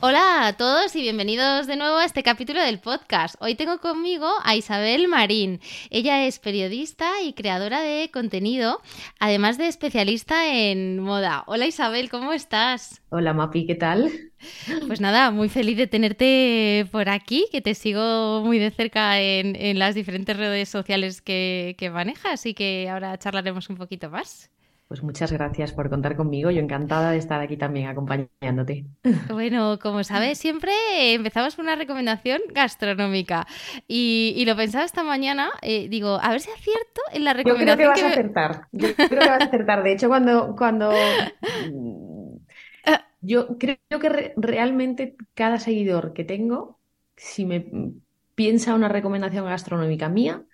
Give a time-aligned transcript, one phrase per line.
[0.00, 3.34] Hola a todos y bienvenidos de nuevo a este capítulo del podcast.
[3.40, 5.60] Hoy tengo conmigo a Isabel Marín.
[5.90, 8.80] Ella es periodista y creadora de contenido,
[9.18, 11.42] además de especialista en moda.
[11.48, 13.02] Hola Isabel, ¿cómo estás?
[13.08, 14.12] Hola Mapi, ¿qué tal?
[14.86, 19.80] Pues nada, muy feliz de tenerte por aquí, que te sigo muy de cerca en,
[19.80, 24.48] las diferentes redes sociales que, que manejas y que ahora charlaremos un poquito más.
[24.88, 26.50] Pues muchas gracias por contar conmigo.
[26.50, 28.86] Yo encantada de estar aquí también acompañándote.
[29.30, 30.72] Bueno, como sabes, siempre
[31.12, 33.46] empezamos con una recomendación gastronómica.
[33.86, 37.78] Y, lo pensaba esta mañana, eh, digo, a ver si acierto en la recomendación.
[37.78, 38.68] Yo creo que vas a acertar.
[38.72, 39.82] Yo creo que vas a acertar.
[39.82, 40.90] De hecho, cuando, cuando
[43.20, 46.78] yo creo que realmente cada seguidor que tengo,
[47.16, 47.70] si me
[48.34, 50.44] piensa una recomendación gastronómica mía,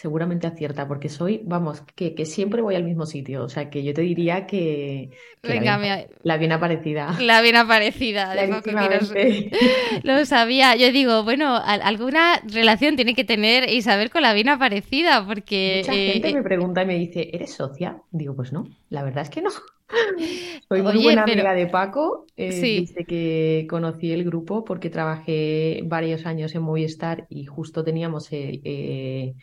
[0.00, 3.44] seguramente acierta, porque soy, vamos, que, siempre voy al mismo sitio.
[3.44, 5.10] O sea, que yo te diría que,
[5.42, 5.78] Venga,
[6.22, 7.18] la, bien, aparecida.
[7.20, 8.34] La bien aparecida,
[10.02, 10.74] Lo sabía.
[10.74, 15.82] Yo digo, bueno, alguna relación tiene que tener Isabel con la bien aparecida, porque...
[15.84, 18.00] Mucha gente eh, me pregunta y me dice, ¿eres socia?
[18.10, 19.50] Digo, pues no, la verdad es que no.
[20.68, 26.24] Soy muy buena amiga de Paco, eh, desde que conocí el grupo, porque trabajé varios
[26.24, 29.34] años en Movistar y justo teníamos eh,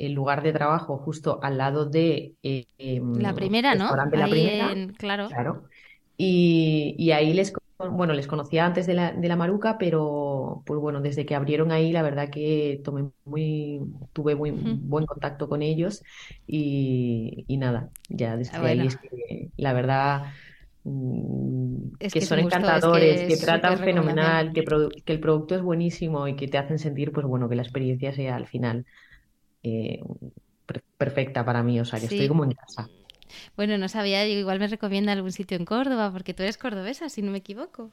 [0.00, 3.94] el lugar de trabajo justo al lado de eh, em, la primera, ¿no?
[3.94, 4.74] la primera.
[4.96, 5.28] Claro.
[5.28, 5.64] claro.
[6.16, 11.00] Y, ahí les bueno, les conocía antes de la, de la Maruca, pero pues bueno,
[11.00, 13.80] desde que abrieron ahí, la verdad que tomé muy,
[14.12, 16.02] tuve muy buen contacto con ellos
[16.46, 20.24] y, nada, ya desde ah, ahí es que la verdad
[20.84, 24.62] mm, que, son encantadores, que, tratan fenomenal, que,
[25.04, 28.12] que el producto es buenísimo y que te hacen sentir, pues bueno, que la experiencia
[28.12, 28.84] sea al final
[29.62, 30.00] eh,
[30.96, 32.90] perfecta para mí, o sea, que estoy como en casa.
[33.56, 37.22] Bueno, no sabía, igual me recomienda algún sitio en Córdoba, porque tú eres cordobesa, si
[37.22, 37.90] no me equivoco.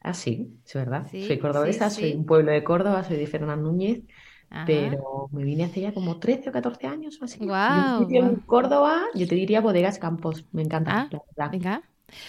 [0.00, 1.06] Ah, sí, es verdad.
[1.20, 4.02] soy cordobesa, soy un pueblo de Córdoba, soy de Fernán Núñez,
[4.64, 7.40] pero me vine hace ya como 13 o 14 años o así.
[7.40, 10.94] Wow, en Córdoba, yo te diría Bodegas Campos, me encanta.
[10.94, 11.10] Ah,
[11.50, 11.82] venga.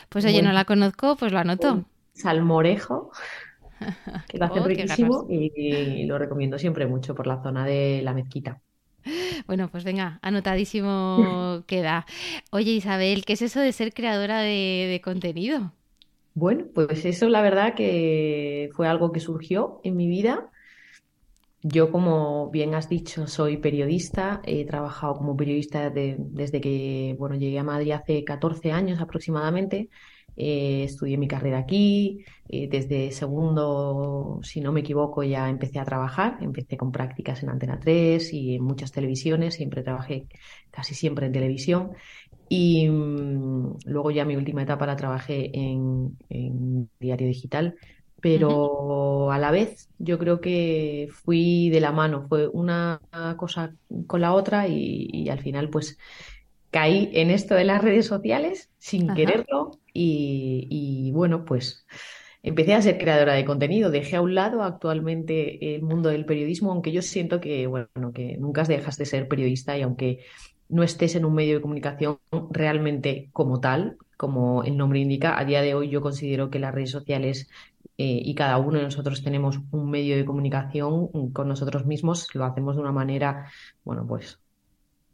[0.10, 1.86] Pues oye, no la conozco, pues lo anoto.
[2.14, 3.12] Salmorejo.
[4.28, 8.14] que lo hace oh, riquísimo y, lo recomiendo siempre mucho por la zona de la
[8.14, 8.62] mezquita.
[9.46, 12.06] Bueno, pues venga, anotadísimo queda.
[12.52, 15.74] Oye, Isabel, ¿qué es eso de ser creadora de, contenido?
[16.34, 20.52] Bueno, pues eso la verdad que fue algo que surgió en mi vida.
[21.64, 24.42] Yo, como bien has dicho, soy periodista.
[24.46, 29.90] He trabajado como periodista desde que bueno, llegué a Madrid hace 14 años aproximadamente.
[30.40, 35.84] Eh, estudié mi carrera aquí, eh, desde segundo, si no me equivoco, ya empecé a
[35.84, 40.28] trabajar, empecé con prácticas en Antena 3 y en muchas televisiones, siempre trabajé
[40.70, 41.94] casi siempre en televisión.
[42.50, 46.16] Y mm, luego ya mi última etapa la trabajé en,
[47.00, 47.74] diario digital,
[48.22, 53.02] pero a la vez yo creo que fui de la mano, fue una
[53.38, 53.74] cosa
[54.06, 55.98] con la otra y, al final pues
[56.70, 61.86] caí en esto de las redes sociales sin quererlo y, bueno, pues
[62.44, 63.92] empecé a ser creadora de contenido.
[63.92, 68.38] Dejé a un lado actualmente el mundo del periodismo, aunque yo siento que, bueno, que
[68.38, 70.20] nunca dejas de ser periodista y aunque
[70.70, 72.20] no estés en un medio de comunicación
[72.52, 76.74] realmente como tal, como el nombre indica, a día de hoy yo considero que las
[76.74, 77.50] redes sociales
[77.98, 82.46] eh, y cada uno de nosotros tenemos un medio de comunicación con nosotros mismos, lo
[82.46, 83.50] hacemos de una manera,
[83.84, 84.40] bueno, pues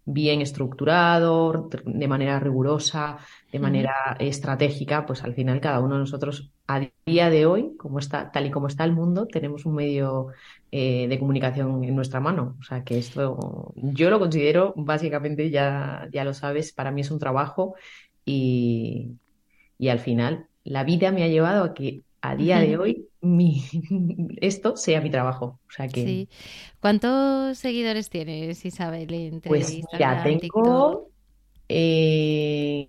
[0.06, 3.18] bien estructurado, de manera rigurosa,
[3.52, 8.00] de manera estratégica, pues al final cada uno de nosotros a día de hoy, como
[8.00, 10.28] está, tal y como está el mundo, tenemos un medio
[10.72, 12.58] eh, de comunicación en nuestra mano.
[12.59, 17.11] O sea que esto yo lo considero básicamente, ya, ya lo sabes, para mí es
[17.11, 17.76] un trabajo
[18.26, 19.11] y,
[19.78, 23.64] y al final la vida me ha llevado a que a día de hoy mi,
[24.41, 25.59] esto sea mi trabajo.
[25.67, 26.05] O sea que...
[26.05, 26.29] Sí.
[26.79, 31.09] ¿Cuántos seguidores tienes, Isabel, en Pues ya tengo...
[31.67, 32.87] Eh,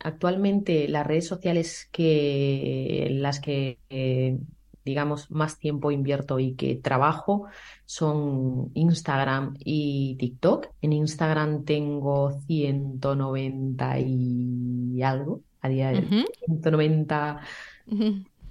[0.00, 4.38] actualmente las redes sociales que las que eh,
[4.84, 7.46] digamos más tiempo invierto y que trabajo
[7.84, 10.68] son Instagram y TikTok.
[10.82, 16.24] En Instagram tengo 190 y algo a día de hoy.
[16.46, 17.40] 190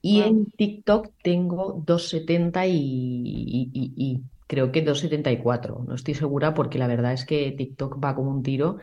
[0.00, 0.28] Y Wow.
[0.28, 5.84] en TikTok tengo 270 y, y- y- y creo que 274.
[5.86, 8.78] No estoy segura porque la verdad es que TikTok va como un tiro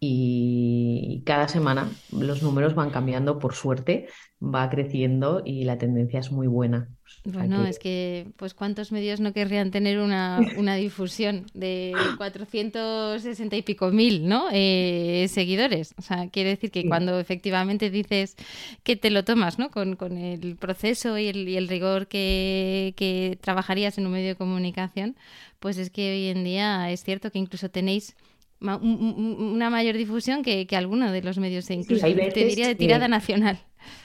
[0.00, 4.06] y cada semana los números van cambiando por suerte,
[4.40, 6.88] va creciendo y la tendencia es muy buena.
[7.24, 13.62] Bueno, es que, pues, ¿cuántos medios no querrían tener una, una difusión de 460 y
[13.62, 14.46] pico mil, ¿no?
[14.52, 15.94] Eh, seguidores.
[15.98, 18.36] O sea, quiere decir que sí, cuando efectivamente dices
[18.84, 19.70] que te lo tomas, ¿no?
[19.70, 24.28] Con, con el proceso y el, y el rigor que, que trabajarías en un medio
[24.28, 25.16] de comunicación,
[25.58, 28.14] pues es que hoy en día es cierto que incluso tenéis
[28.60, 32.44] ma- un- un- una mayor difusión que, que alguno de los medios, sí, incluso te
[32.44, 33.58] diría de tirada que nacional.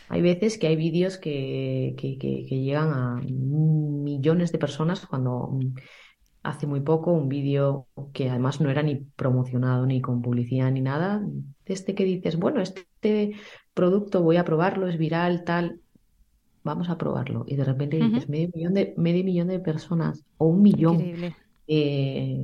[0.09, 2.17] Hay veces que hay vídeos que, que-
[2.63, 5.73] llegan a millones de personas cuando mm,
[6.43, 10.81] hace muy poco un vídeo que además no era ni promocionado ni con publicidad ni
[10.81, 11.23] nada,
[11.65, 13.33] este que dices, bueno, este
[13.73, 15.81] producto voy a probarlo, es viral, tal,
[16.63, 17.45] vamos a probarlo.
[17.47, 20.95] Y de repente dices, medio millón de, medio millón de personas o un millón.
[20.95, 21.35] Increíble.
[21.67, 22.41] Eh,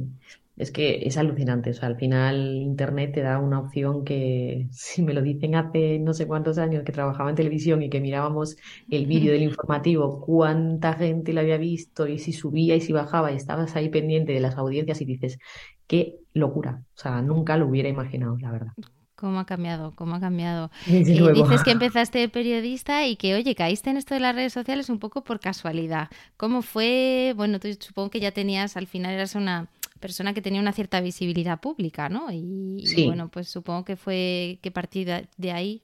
[0.60, 5.02] es que es alucinante, o sea, al final Internet te da una opción que si
[5.02, 8.58] me lo dicen hace no sé cuántos años que trabajaba en televisión y que mirábamos
[8.92, 13.32] el vídeo del informativo, cuánta gente lo había visto y si subía y si bajaba
[13.32, 15.40] y estabas ahí pendiente de las audiencias y dices,
[15.88, 18.74] qué locura, o sea, nunca lo hubiera imaginado, la verdad.
[19.16, 19.94] ¿Cómo ha cambiado?
[19.96, 20.72] ¿Cómo ha cambiado?
[20.88, 24.54] Eh, dices que empezaste de periodista y que, oye, caíste en esto de las redes
[24.54, 26.10] sociales un poco por casualidad.
[26.38, 27.34] ¿Cómo fue?
[27.36, 29.68] Bueno, tú supongo que ya tenías, al final eras una
[30.00, 32.32] persona que tenía una cierta visibilidad pública, ¿no?
[32.32, 35.84] Y, y Sí, bueno, pues supongo que fue que partí de, de ahí.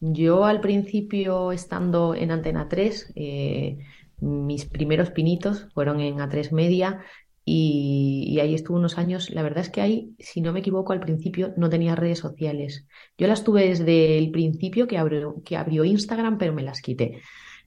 [0.00, 3.78] yo al principio estando en Antena 3, eh,
[4.18, 7.04] mis primeros pinitos fueron en A3 Media
[7.44, 9.30] y, y ahí estuve unos años.
[9.30, 12.86] La verdad es que ahí, si no me equivoco, al principio no tenía redes sociales.
[13.18, 17.20] Yo las tuve desde el principio que abrió, que abrió Instagram, pero me las quité.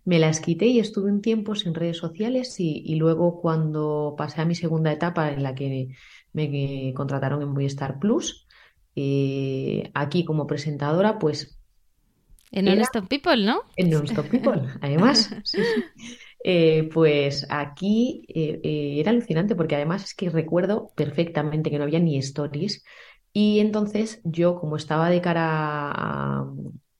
[0.09, 4.41] Me las quité y estuve un tiempo sin redes sociales y, y luego cuando pasé
[4.41, 5.89] a mi segunda etapa en la que
[6.33, 8.47] me contrataron en Movistar Plus,
[8.95, 11.59] eh, aquí como presentadora, pues
[12.51, 13.61] En era Honest People, ¿no?
[13.75, 15.29] en Non-Stop People, además.
[15.45, 15.85] Sí, sí.
[16.43, 21.99] Eh, pues aquí eh, era alucinante porque además es que recuerdo perfectamente que no había
[21.99, 22.83] ni stories
[23.33, 26.47] y entonces yo como estaba de cara a,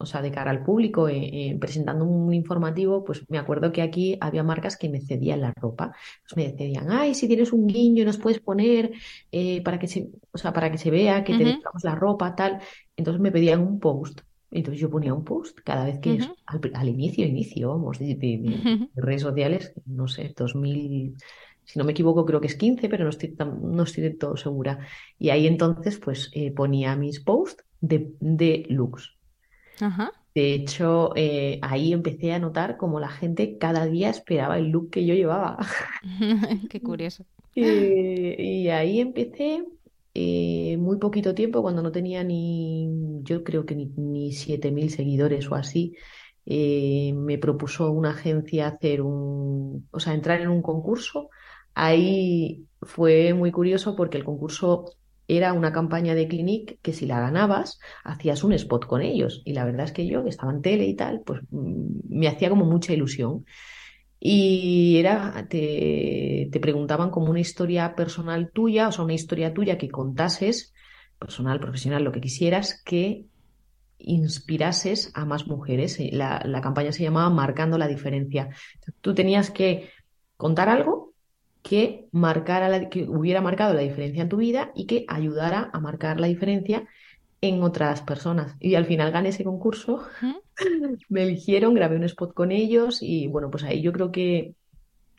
[0.01, 3.81] o sea, de cara al público eh, eh, presentando un informativo, pues me acuerdo que
[3.81, 5.91] aquí había marcas que me cedían la ropa.
[6.23, 8.91] Pues me decían, ay, si tienes un guiño nos puedes poner
[9.31, 11.95] eh, para que se, o sea, para que se vea que te Ujú, dejamos la
[11.95, 12.59] ropa, tal.
[12.95, 14.21] Entonces me pedían un post.
[14.51, 18.37] Entonces yo ponía un post cada vez que al, al inicio, inicio, vamos, de, de-
[18.41, 18.89] de- ujú.
[18.93, 21.15] de redes sociales, no sé, 2000,
[21.63, 24.17] si no me equivoco, creo que es 15, pero no estoy, tan- no estoy del
[24.17, 24.79] todo segura.
[25.19, 29.19] Y ahí entonces, pues ponía mis posts de, de looks.
[29.81, 30.11] Ajá.
[30.35, 34.89] De hecho, eh, ahí empecé a notar como la gente cada día esperaba el look
[34.91, 35.57] que yo llevaba.
[36.67, 37.25] Qué curioso.
[37.55, 39.65] Eh, y ahí empecé
[40.13, 42.89] eh, muy poquito tiempo, cuando no tenía ni,
[43.23, 45.95] yo creo que ni, ni 7.000 seguidores o así.
[46.45, 51.29] eh, me propuso una agencia hacer un, o sea, entrar en un concurso.
[51.75, 54.85] Ahí fue muy curioso porque el concurso
[55.29, 59.42] era una campaña de Clinique que si la ganabas, hacías un spot con ellos.
[59.45, 62.27] Y la verdad es que yo, que estaba en tele y tal, pues mm, me
[62.27, 63.45] hacía como mucha ilusión.
[64.19, 69.77] Y era, te, te preguntaban como una historia personal tuya, o sea, una historia tuya
[69.77, 70.73] que contases,
[71.18, 73.25] personal, profesional, lo que quisieras, que
[73.99, 75.99] inspirases a más mujeres.
[75.99, 78.49] Eh, La, la campaña se llamaba Marcando la diferencia.
[79.01, 79.89] Tú tenías que
[80.37, 81.08] contar algo
[81.63, 85.80] que marcara la- que hubiera marcado la diferencia en tu vida y que ayudara a
[85.80, 86.87] marcar la diferencia
[87.42, 88.56] en otras personas.
[88.59, 90.04] Y al final gané ese concurso
[91.09, 94.56] me eligieron, grabé un spot con ellos y bueno, pues ahí yo creo que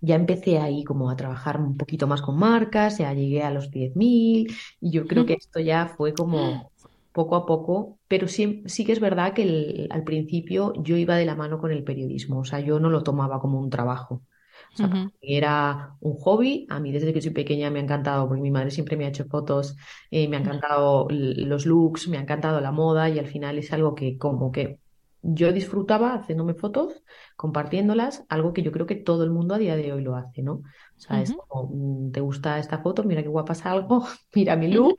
[0.01, 3.71] ya empecé ahí como a trabajar un poquito más con marcas, ya llegué a los
[3.71, 4.49] 10.000
[4.81, 6.73] y yo creo que esto ya fue como
[7.13, 11.17] poco a poco, pero sí, sí que es verdad que el- al principio yo iba
[11.17, 14.23] de la mano con el periodismo, o sea, yo no lo tomaba como un trabajo.
[14.73, 16.67] O sea, era un hobby.
[16.71, 19.09] A mí desde que soy pequeña me ha encantado, porque mi madre siempre me ha
[19.09, 19.77] hecho fotos,
[20.11, 23.73] eh, me ha encantado los looks, me ha encantado la moda y al final es
[23.73, 24.81] algo que como que
[25.23, 27.03] yo disfrutaba haciéndome fotos,
[27.37, 30.43] compartiéndolas, algo que yo creo que todo el mundo a día de hoy lo hace,
[30.43, 30.63] ¿no?
[31.01, 33.05] O sea, es como, mm, ¿te gusta esta foto?
[33.05, 34.97] Mira qué guapa salgo, mira mi look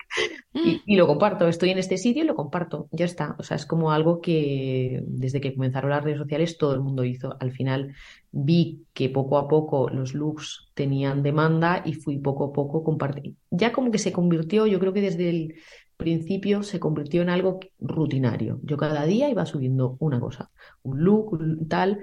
[0.52, 1.48] y, y lo comparto.
[1.48, 2.88] Estoy en este sitio y lo comparto.
[2.92, 3.36] Ya está.
[3.38, 7.04] O sea, es como algo que desde que comenzaron las redes sociales todo el mundo
[7.04, 7.38] hizo.
[7.40, 7.94] Al final
[8.32, 13.38] vi que poco a poco los looks tenían demanda y fui poco a poco compartiendo.
[13.52, 15.56] Ya como que se convirtió, yo creo que desde el
[16.02, 18.60] principio se convirtió en algo rutinario.
[18.64, 20.52] Yo cada día iba subiendo una cosa,
[20.84, 21.40] un look,
[21.70, 22.00] tal,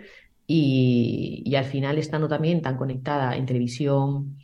[0.47, 4.38] y, y al final estando también tan conectada en televisión,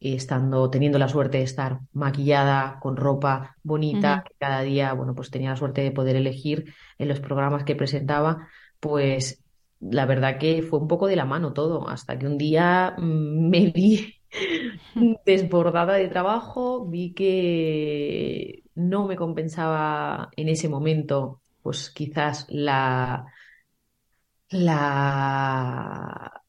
[0.00, 5.30] estando, teniendo la suerte de estar maquillada, con ropa bonita, que cada día, bueno, pues
[5.30, 8.48] tenía la suerte de poder elegir en los programas que presentaba,
[8.80, 9.44] pues
[9.78, 13.48] la verdad que fue un poco de la mano todo, hasta que un día mm,
[13.50, 14.19] me vi
[15.24, 23.26] desbordada de trabajo, vi que no me compensaba en ese momento, pues quizás la,
[24.50, 26.42] la,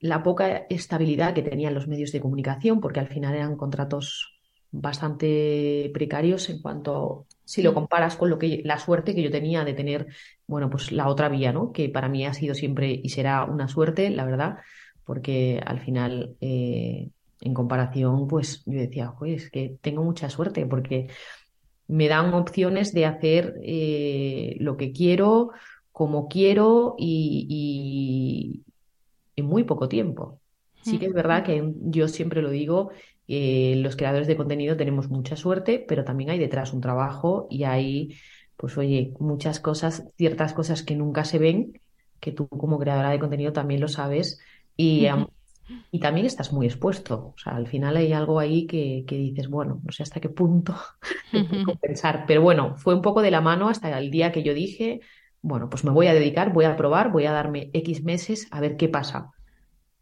[0.00, 4.30] la poca estabilidad que tenían los medios de comunicación, porque al final eran contratos
[4.70, 9.64] bastante precarios en cuanto si lo comparas con lo que la suerte que yo tenía
[9.64, 10.08] de tener,
[10.46, 11.72] bueno, pues la otra vía, ¿no?
[11.72, 14.56] Que para mí ha sido siempre y será una suerte, la verdad,
[15.04, 21.08] porque al final, eh, en comparación, pues yo decía, pues que tengo mucha suerte porque
[21.86, 25.50] me dan opciones de hacer eh, lo que quiero,
[25.92, 28.62] como quiero y,
[29.36, 30.40] en muy poco tiempo.
[30.82, 32.90] Sí que es verdad que yo siempre lo digo,
[33.26, 37.64] eh, los creadores de contenido tenemos mucha suerte, pero también hay detrás un trabajo y
[37.64, 38.18] hay,
[38.56, 41.80] pues oye, muchas cosas, ciertas cosas que nunca se ven,
[42.20, 44.40] que tú como creadora de contenido también lo sabes
[44.76, 45.06] y,
[45.90, 47.34] y también estás muy expuesto.
[47.34, 50.28] O sea, al final hay algo ahí que, que dices, bueno, no sé hasta qué
[50.28, 50.76] punto
[51.64, 52.24] compensar.
[52.26, 55.00] Pero bueno, fue un poco de la mano hasta el día que yo dije,
[55.42, 58.60] bueno, pues me voy a dedicar, voy a probar, voy a darme X meses a
[58.60, 59.30] ver qué pasa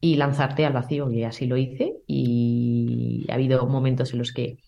[0.00, 1.10] y lanzarte al vacío.
[1.12, 4.58] Y así lo hice y ha habido momentos en los que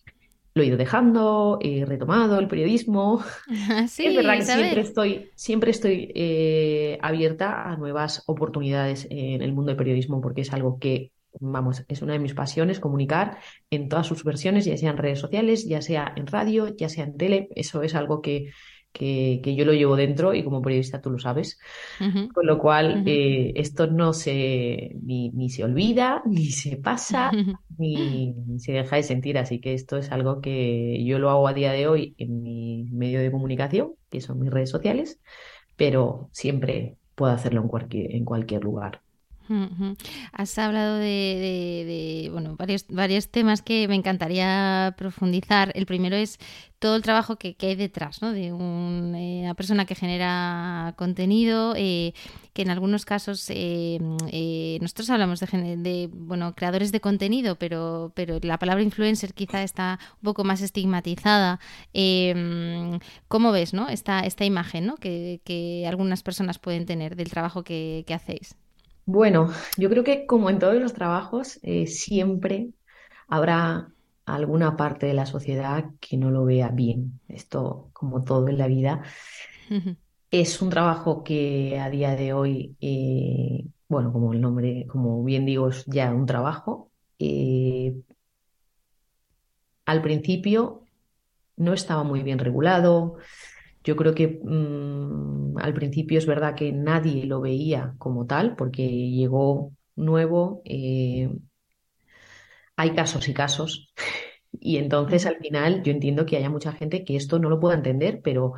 [0.55, 3.23] lo he ido dejando, he retomado el periodismo.
[3.89, 4.63] Sí, es verdad que ¿sabes?
[4.63, 10.41] siempre estoy, siempre estoy eh, abierta a nuevas oportunidades en el mundo del periodismo porque
[10.41, 13.37] es algo que, vamos, es una de mis pasiones, comunicar
[13.69, 17.03] en todas sus versiones, ya sea en redes sociales, ya sea en radio, ya sea
[17.03, 17.49] en tele.
[17.55, 18.51] Eso es algo que,
[18.95, 21.59] que, que yo lo llevo dentro y como periodista tú lo sabes.
[22.33, 27.37] Con lo cual, eh, esto no se, ni, ni se olvida, ni se pasa,
[27.77, 29.37] ni, ni se deja de sentir.
[29.37, 32.85] Así que esto es algo que yo lo hago a día de hoy en mi
[32.91, 35.19] medio de comunicación, que son mis redes sociales,
[35.77, 39.01] pero siempre puedo hacerlo en cualquier, en cualquier lugar.
[40.31, 45.71] Has hablado de, bueno, varios, varios temas que me encantaría profundizar.
[45.75, 46.39] El primero es
[46.79, 48.31] todo el trabajo que, hay detrás, ¿no?
[48.31, 52.13] De eh, una persona que genera contenido, eh,
[52.55, 53.99] que en algunos casos eh,
[54.31, 59.61] eh, nosotros hablamos de, de, bueno, creadores de contenido, pero, pero la palabra influencer quizá
[59.61, 61.59] está un poco más estigmatizada.
[61.93, 62.97] Eh,
[63.27, 63.89] ¿cómo ves, ¿no?
[63.89, 64.95] esta, esta imagen, ¿no?
[64.95, 68.55] que, algunas personas pueden tener del trabajo que hacéis?
[69.05, 72.71] Bueno, yo creo que como en todos los trabajos, eh, siempre
[73.27, 73.89] habrá
[74.25, 77.19] alguna parte de la sociedad que no lo vea bien.
[77.27, 79.03] Esto, como todo en la vida,
[80.31, 85.45] es un trabajo que a día de hoy, eh, bueno, como el nombre, como bien
[85.45, 86.91] digo, es ya un trabajo.
[87.19, 87.95] Eh,
[89.85, 90.83] al principio
[91.57, 93.17] no estaba muy bien regulado.
[93.85, 98.87] Yo creo que mm, al principio es verdad que nadie lo veía como tal, porque
[98.87, 100.61] llegó nuevo.
[100.65, 101.29] eh,
[102.75, 103.93] hay casos y casos.
[104.57, 107.75] Y entonces al final yo entiendo que haya mucha gente que esto no lo pueda
[107.75, 108.53] entender, pero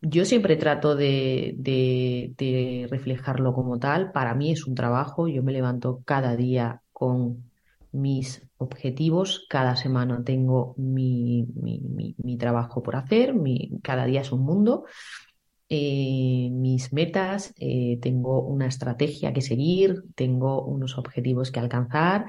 [0.00, 4.12] yo siempre trato de, de- de reflejarlo como tal.
[4.12, 5.28] Para mí es un trabajo.
[5.28, 7.51] Yo me levanto cada día con
[7.92, 9.46] mis objetivos.
[9.48, 13.34] Cada semana tengo mi, mi- mi- mi trabajo por hacer.
[13.82, 14.84] cada día es un mundo.
[15.68, 22.26] Eh, mis metas, eh, tengo una estrategia que seguir, tengo unos objetivos que alcanzar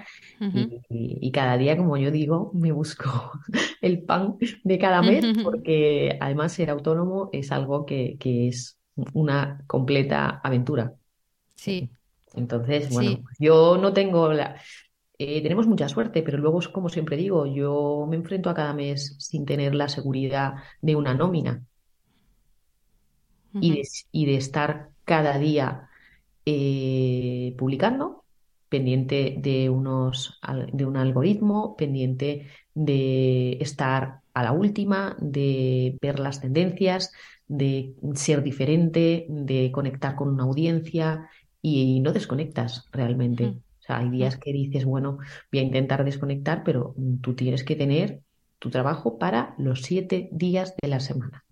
[0.51, 3.31] y, y- y cada día, como yo digo, me busco
[3.81, 8.79] el pan de cada mes porque además ser autónomo es algo que, que es
[9.13, 10.93] una completa aventura.
[11.55, 11.89] Sí,
[12.35, 13.23] Entonces, bueno, sí.
[13.23, 14.59] pues yo no tengo la...
[15.23, 19.15] eh, tenemos mucha suerte, pero luego, como siempre digo, yo me enfrento a cada mes
[19.19, 21.63] sin tener la seguridad de una nómina.
[23.59, 25.87] Y de, y de estar cada día
[26.45, 28.23] eh, publicando,
[28.67, 30.39] pendiente de unos,
[30.71, 37.11] de un algoritmo, pendiente de estar a la última, de ver las tendencias,
[37.47, 41.29] de ser diferente, de conectar con una audiencia
[41.61, 43.53] y no desconectas realmente.
[43.83, 45.17] O sea, hay días que dices, bueno,
[45.51, 48.21] voy a intentar desconectar, pero mm, tú tienes que tener
[48.59, 51.43] tu trabajo para los siete días de la semana.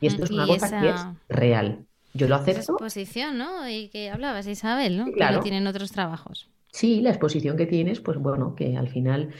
[0.00, 1.86] Y esto es una cosa que es esa, real.
[2.12, 3.68] Yo lo esa acepto, exposición, ¿no?
[3.68, 5.04] Y que hablabas, Isabel, ¿no?
[5.04, 5.40] Que no claro.
[5.40, 6.48] tienen otros trabajos.
[6.72, 9.32] Sí, la exposición que tienes, pues bueno, que al final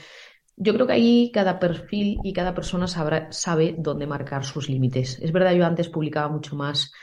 [0.55, 5.19] yo creo que ahí cada perfil y cada persona sabe dónde marcar sus límites.
[5.21, 6.93] Es verdad, yo antes publicaba mucho más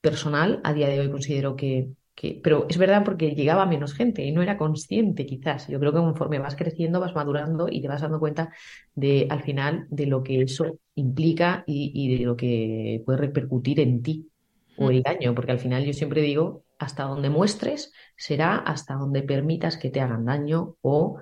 [0.00, 4.24] personal, a día de hoy considero que, que, pero es verdad porque llegaba menos gente
[4.24, 5.68] y no era consciente quizás.
[5.68, 8.52] Yo creo que conforme vas creciendo, vas madurando y te vas dando cuenta
[8.94, 13.80] de, al final, de lo que eso implica y, y de lo que puede repercutir
[13.80, 14.30] en ti
[14.78, 19.22] o el daño, porque al final yo siempre digo, hasta donde muestres será hasta donde
[19.22, 21.18] permitas que te hagan daño o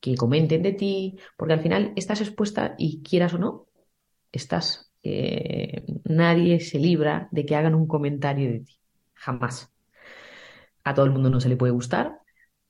[0.00, 3.66] que comenten de ti, porque al final estás expuesta y quieras o no,
[4.32, 4.92] estás.
[5.02, 8.78] Eh, nadie se libra de que hagan un comentario de ti,
[9.14, 9.73] jamás.
[10.84, 12.20] A todo el mundo no se le puede gustar,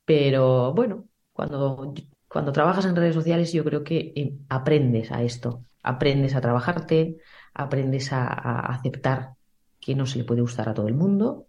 [0.04, 1.94] pero bueno, cuando,
[2.28, 7.18] cuando trabajas en redes sociales yo creo que eh, aprendes a esto, aprendes a trabajarte,
[7.54, 8.26] aprendes a
[8.60, 9.34] aceptar
[9.80, 11.46] que no se le puede gustar a todo el mundo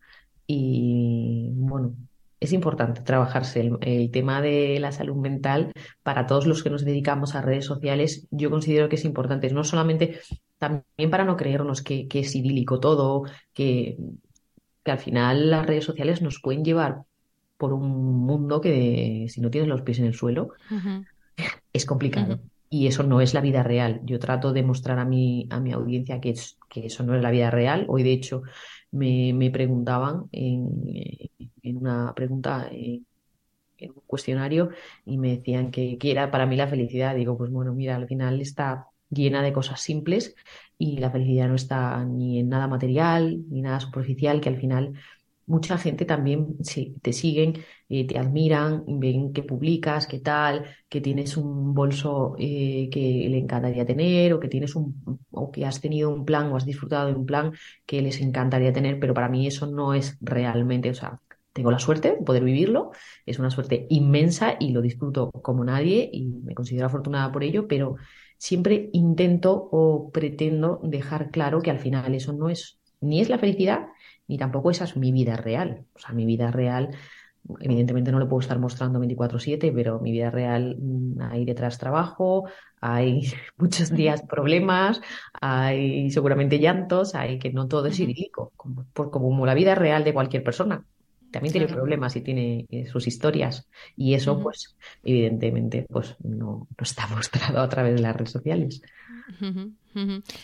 [0.48, 1.96] y bueno,
[2.40, 5.72] es importante trabajarse el, tema de la salud mental
[6.04, 8.28] para todos los que nos dedicamos a redes sociales.
[8.32, 10.20] Yo considero que es importante, no solamente
[10.58, 13.98] también para no creernos que, es idílico todo, que,
[14.86, 17.02] que, al final las redes sociales nos pueden llevar
[17.58, 20.50] por un mundo que si no tienes los pies en el suelo
[21.74, 22.40] es complicado.
[22.70, 24.02] Y eso no es la vida real.
[24.04, 26.34] Yo trato de mostrar a mi, a mi audiencia que,
[26.68, 27.86] que eso no es la vida real.
[27.88, 28.44] Hoy, de hecho,
[28.96, 30.68] me, preguntaban en,
[31.64, 33.06] una pregunta en,
[33.80, 34.70] un cuestionario
[35.06, 37.16] y me decían que, era para mí la felicidad.
[37.16, 40.36] Digo, pues bueno, mira, al final está llena de cosas simples
[40.78, 44.94] y la felicidad no está ni en nada material ni nada superficial, que al final
[45.48, 46.58] mucha gente también
[47.02, 52.90] te siguen, eh, te admiran, ven que publicas, qué tal, que tienes un bolso eh,
[52.92, 55.02] que le encantaría tener o que tienes un
[55.32, 57.54] o que has tenido un plan o has disfrutado de un plan
[57.86, 61.20] que les encantaría tener, pero para mí eso no es realmente, o sea,
[61.54, 62.92] tengo la suerte de poder vivirlo,
[63.26, 67.68] es una suerte inmensa y lo disfruto como nadie y me considero afortunada por ello,
[67.68, 67.96] pero
[68.38, 73.38] siempre intento o pretendo dejar claro que al final eso no es ni es la
[73.38, 73.88] felicidad
[74.28, 75.86] ni tampoco esa es mi vida real.
[75.94, 76.96] O sea, mi vida real,
[77.60, 82.46] evidentemente no lo puedo estar mostrando 24/7, pero mi vida real mm, hay detrás trabajo,
[82.82, 83.22] hay
[83.58, 85.02] muchos días problemas,
[85.34, 90.14] hay seguramente llantos, hay que no todo es idílico, como, como la vida real de
[90.14, 90.86] cualquier persona.
[91.36, 93.68] También tiene problemas y tiene eh, sus historias.
[93.98, 98.82] Y eso, pues, evidentemente, pues no, no está mostrado a través de las redes sociales.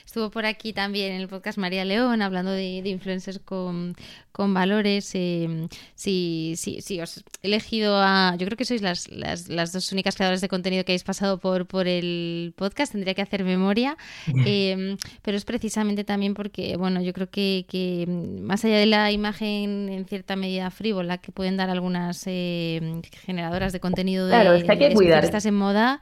[0.05, 3.95] Estuvo por aquí también en el podcast María León hablando de, influencers con,
[4.33, 5.11] valores.
[5.13, 8.35] Eh, sí, sí, sí, os he elegido a.
[8.37, 11.67] Yo creo que sois las, las, dos únicas creadoras de contenido que habéis pasado por,
[11.67, 12.93] por el podcast.
[12.93, 13.97] Tendría que hacer memoria.
[14.45, 19.11] Eh, pero es precisamente también porque, bueno, yo creo que, que, más allá de la
[19.11, 24.53] imagen en cierta medida frívola que pueden dar algunas eh, generadoras de contenido de, claro,
[24.53, 25.29] está que cuidar.
[25.31, 26.01] en moda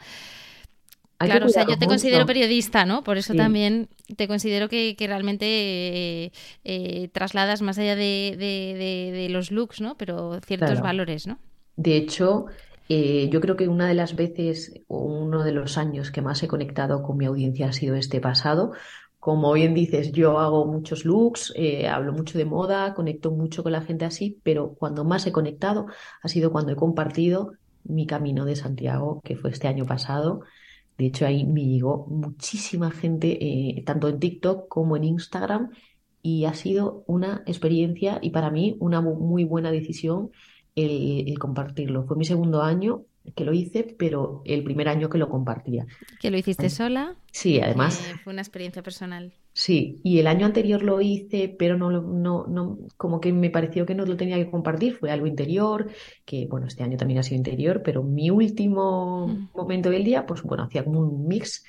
[1.25, 3.03] claro, o sea, yo te considero periodista, ¿no?
[3.03, 6.31] Por eso también te considero que, realmente eh,
[6.63, 9.97] eh, trasladas más allá de, los looks, ¿no?
[9.97, 11.39] Pero ciertos valores, ¿no?
[11.75, 12.45] De hecho,
[12.89, 16.41] eh, yo creo que una de las veces o uno de los años que más
[16.43, 18.71] he conectado con mi audiencia ha sido este pasado.
[19.19, 21.53] Como bien dices, yo hago muchos looks,
[21.89, 25.87] hablo mucho de moda, conecto mucho con la gente así, pero cuando más he conectado
[26.21, 27.51] ha sido cuando he compartido
[27.83, 30.41] mi camino de Santiago, que fue este año pasado,
[30.99, 35.71] de hecho, ahí me llegó muchísima gente, eh, tanto en TikTok como en Instagram,
[36.21, 40.31] y ha sido una experiencia y para mí una muy buena decisión
[40.75, 42.05] el compartirlo.
[42.05, 43.05] Fue mi segundo año
[43.35, 45.85] que lo hice, pero el primer año que lo compartía.
[46.19, 47.15] ¿Que lo hiciste sola?
[47.31, 47.99] Sí, además.
[48.09, 49.33] Eh, fue una experiencia personal.
[49.53, 53.85] Sí, y el año anterior lo hice, pero no, no, no, como que me pareció
[53.85, 55.89] que no lo tenía que compartir, fue algo interior,
[56.23, 59.49] que bueno, este año también ha sido interior, pero mi último mm.
[59.57, 61.65] momento del día, pues bueno, hacía como un mix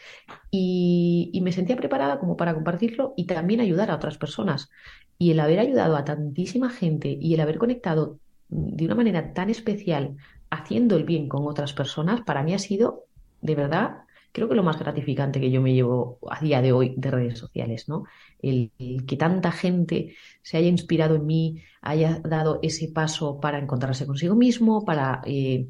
[0.51, 4.71] y, y me sentía preparada como para compartirlo y también ayudar a otras personas.
[5.19, 9.51] Y el haber ayudado a tantísima gente y el haber conectado de una manera tan
[9.51, 10.17] especial
[10.51, 13.05] haciendo el bien con otras personas, para mí ha sido,
[13.41, 16.95] de verdad, creo que lo más gratificante que yo me llevo a día de hoy
[16.97, 18.05] de redes sociales, ¿no?
[18.41, 18.73] El,
[19.07, 24.35] que tanta gente se haya inspirado en mí, haya dado ese paso para encontrarse consigo
[24.35, 25.67] mismo, para eh,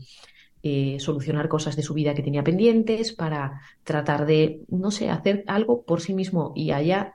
[0.62, 5.44] eh, solucionar cosas de su vida que tenía pendientes, para tratar de, no sé, hacer
[5.46, 7.14] algo por sí mismo y haya,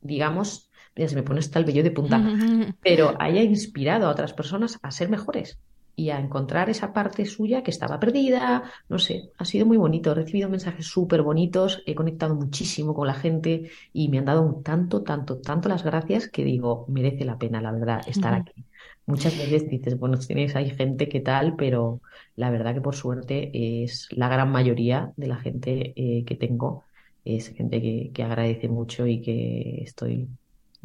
[0.00, 2.20] digamos, mira, se me pone hasta el vello de punta,
[2.82, 5.58] pero haya inspirado a otras personas a ser mejores
[5.96, 8.64] y a encontrar esa parte suya que estaba perdida.
[8.88, 10.12] No sé, ha sido muy bonito.
[10.12, 14.42] He recibido mensajes súper bonitos, he conectado muchísimo con la gente y me han dado
[14.42, 18.64] un tanto, tanto, tanto las gracias que digo, merece la pena, la verdad, estar aquí.
[19.06, 22.00] Muchas veces dices, bueno, tienes, hay gente que tal, pero
[22.36, 23.50] la verdad que por suerte
[23.84, 26.84] es la gran mayoría de la gente eh, que tengo,
[27.24, 30.28] es gente que, que agradece mucho y que estoy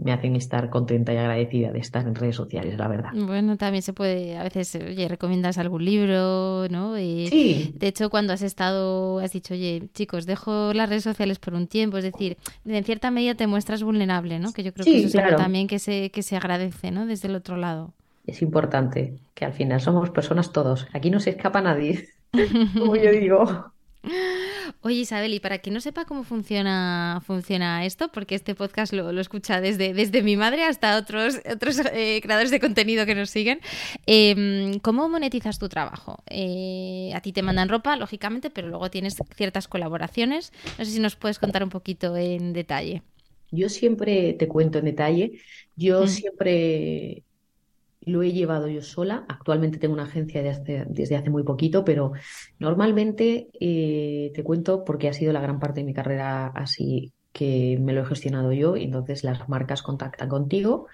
[0.02, 3.10] me hacen estar contenta y agradecida de estar en redes sociales, la verdad.
[3.14, 6.98] Bueno, también se puede, a veces, oye, recomiendas algún libro, ¿no?
[6.98, 11.40] Y, Sí, de hecho, cuando has estado, has dicho, oye, chicos, dejo las redes sociales
[11.40, 14.54] por un tiempo, es decir, en cierta medida te muestras vulnerable, ¿no?
[14.54, 17.06] Que yo creo que eso es algo también que se, que se agradece, ¿no?
[17.06, 17.94] Desde el otro lado.
[18.26, 20.88] Es importante que al final somos personas todos.
[20.94, 22.10] Aquí no se escapa nadie,
[22.78, 23.72] como yo digo.
[24.82, 29.12] Oye, Isabel, y para quien no sepa cómo funciona, funciona esto, porque este podcast lo,
[29.12, 33.30] lo escucha desde, desde mi madre hasta otros, otros eh, creadores de contenido que nos
[33.30, 33.60] siguen,
[34.08, 36.24] eh, ¿cómo monetizas tu trabajo?
[36.28, 40.54] Eh, a ti te mandan ropa, lógicamente, pero luego tienes ciertas colaboraciones.
[40.78, 43.04] No sé si nos puedes contar un poquito en detalle.
[43.52, 45.42] Yo siempre te cuento en detalle,
[45.76, 47.24] yo Mm, siempre
[48.10, 49.26] lo he llevado yo sola.
[49.28, 52.12] Actualmente tengo una agencia de desde hace muy poquito, pero
[52.60, 57.78] normalmente eh, te cuento porque ha sido la gran parte de mi carrera así que
[57.80, 60.88] me lo he gestionado yo y entonces las marcas contactan contigo,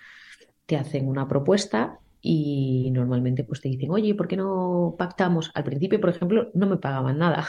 [0.66, 5.52] te hacen una propuesta y normalmente pues te dicen, oye, ¿por qué no pactamos?
[5.54, 7.48] Al principio, por ejemplo, no me pagaban nada.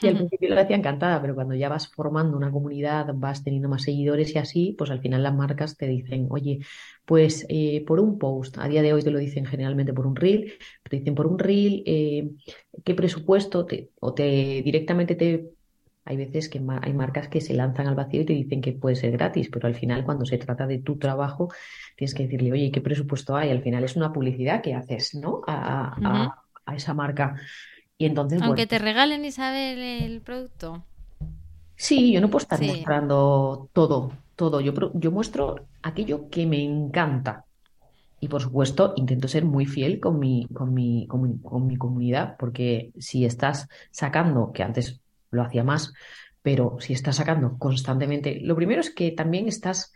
[0.00, 3.68] Y al principio lo hacía encantada, pero cuando ya vas formando una comunidad, vas teniendo
[3.68, 6.60] más seguidores y así, pues al final las marcas te dicen, oye,
[7.04, 10.14] pues eh, por un post, a día de hoy te lo dicen generalmente por un
[10.14, 10.52] reel,
[10.88, 12.30] te dicen por un reel, eh,
[12.84, 13.66] ¿qué presupuesto?
[13.66, 15.50] Te- o te directamente te...
[16.04, 18.96] Hay veces que hay marcas que se lanzan al vacío y te dicen que puede
[18.96, 21.48] ser gratis, pero al final cuando se trata de tu trabajo,
[21.96, 23.50] tienes que decirle, oye, ¿qué presupuesto hay?
[23.50, 25.42] Al final es una publicidad que haces, ¿no?
[25.46, 27.34] A, a a esa marca.
[27.98, 28.46] Y entonces, bueno.
[28.48, 30.82] Aunque te regalen, Isabel, el producto.
[31.76, 32.66] Sí, yo no puedo estar Sí.
[32.66, 34.60] mostrando todo, todo.
[34.60, 37.44] Yo, yo muestro aquello que me encanta.
[38.20, 41.76] Y por supuesto, intento ser muy fiel con mi, con mi, con mi, con mi
[41.76, 45.92] comunidad, porque si estás sacando, que antes lo hacía más,
[46.42, 49.92] pero si estás sacando constantemente, lo primero es que también estás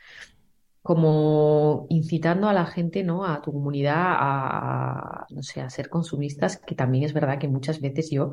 [0.82, 3.24] como incitando a la gente, ¿no?
[3.24, 7.80] A tu comunidad a, no sé, a ser consumistas, que también es verdad que muchas
[7.80, 8.32] veces yo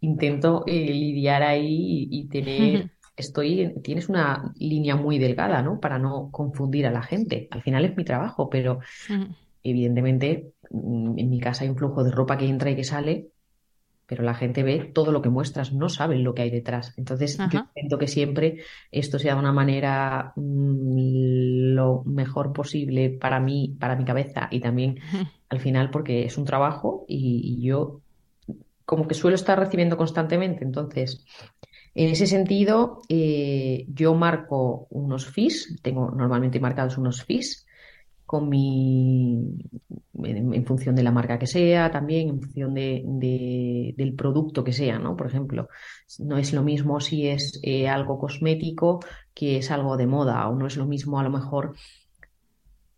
[0.00, 5.80] intento eh, lidiar ahí y, y tener, estoy, tienes una línea muy delgada, ¿no?
[5.80, 7.48] Para no confundir a la gente.
[7.50, 8.80] Al final es mi trabajo, pero
[9.62, 13.28] evidentemente mm, en mi casa hay un flujo de ropa que entra y que sale
[14.10, 16.92] pero la gente ve todo lo que muestras, no saben lo que hay detrás.
[16.96, 23.38] Entonces, yo intento que siempre esto sea de una manera mm, lo mejor posible para
[23.38, 24.98] mí, para mi cabeza y también
[25.48, 28.00] al final porque es un trabajo y, y yo
[28.84, 30.64] como que suelo estar recibiendo constantemente.
[30.64, 31.24] Entonces,
[31.94, 37.64] en ese sentido, eh, yo marco unos fees, tengo normalmente marcados unos fees
[38.30, 39.58] con mi,
[40.22, 44.72] en, función de la marca que sea, también en función de, de- del producto que
[44.72, 45.16] sea, ¿no?
[45.16, 45.68] Por ejemplo,
[46.20, 49.00] no es lo mismo si es eh, algo cosmético
[49.34, 51.74] que es algo de moda, o no es lo mismo a lo mejor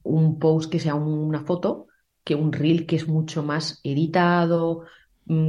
[0.03, 1.87] un post que sea una foto
[2.25, 4.85] que un reel que es mucho más editado,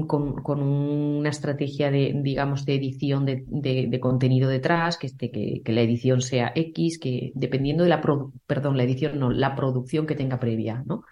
[0.08, 5.32] con, con una estrategia de, digamos, de edición de, de- de contenido detrás, que, esté,
[5.32, 8.02] que, que la edición sea X, que dependiendo de la,
[8.48, 11.04] perdón, la edición, no, la producción que tenga previa, ¿no?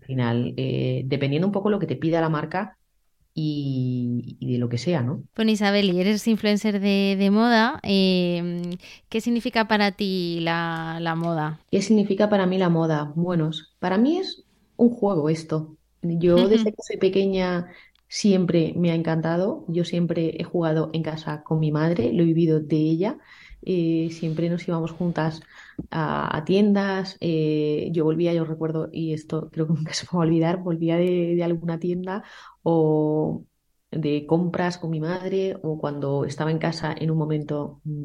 [0.00, 2.78] Al final, eh, dependiendo un poco lo que te pida la marca
[3.34, 5.24] y, y de lo que sea, ¿no?
[5.34, 7.80] Bueno, Isabel, y eres influencer de, de moda.
[7.82, 8.76] eh,
[9.08, 11.60] ¿qué significa para ti la, la moda?
[11.70, 13.12] ¿Qué significa para mí la moda?
[13.16, 14.44] Bueno, es- para mí es
[14.76, 15.76] un juego esto.
[16.02, 17.68] Yo desde que soy pequeña
[18.12, 19.64] siempre me ha encantado.
[19.68, 23.18] Yo siempre he jugado en casa con mi madre, lo he vivido de ella.
[23.62, 25.40] Eh, siempre nos íbamos juntas
[25.90, 27.16] a, tiendas.
[27.20, 30.58] eh, yo volvía, yo recuerdo, y esto creo que nunca se me va a olvidar,
[30.62, 32.22] volvía de, de alguna tienda
[32.62, 33.46] o
[33.90, 38.04] de compras con mi madre o cuando estaba en casa en un momento mm,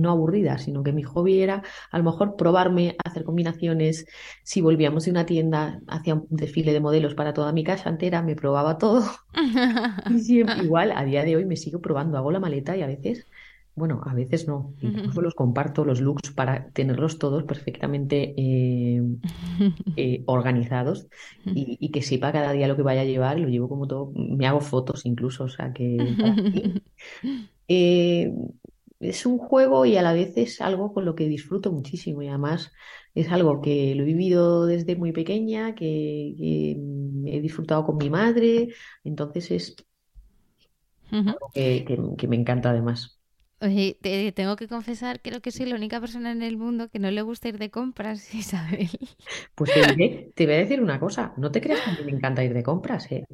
[0.00, 4.06] no aburrida, sino que mi hobby era a lo mejor probarme, hacer combinaciones.
[4.42, 8.22] Si volvíamos de una tienda, hacía un desfile de modelos para toda mi casa entera,
[8.22, 9.04] me probaba todo.
[10.08, 12.86] Y siempre, igual, a día de hoy me sigo probando, hago la maleta y a
[12.86, 13.26] veces,
[13.74, 19.02] bueno, a veces no, incluso los comparto los looks para tenerlos todos perfectamente eh,
[19.96, 21.08] eh, organizados
[21.44, 24.12] y, y que sepa cada día lo que vaya a llevar, lo llevo como todo,
[24.14, 26.36] me hago fotos incluso, o sea que para
[27.68, 28.32] eh,
[29.00, 32.28] es un juego y a la vez es algo con lo que disfruto muchísimo y
[32.28, 32.72] además
[33.14, 36.72] es algo que lo he vivido desde muy pequeña, que, que,
[37.26, 38.68] he disfrutado con mi madre,
[39.04, 39.76] entonces es
[41.24, 43.20] algo que, que- que me encanta además.
[43.60, 46.98] Oye, te tengo que confesar, creo que soy la única persona en el mundo que
[47.00, 48.90] no le gusta ir de compras, Isabel.
[49.54, 52.02] Pues te diré- te voy a decir una cosa, no te creas que a mí
[52.04, 53.26] me encanta ir de compras, ¿eh?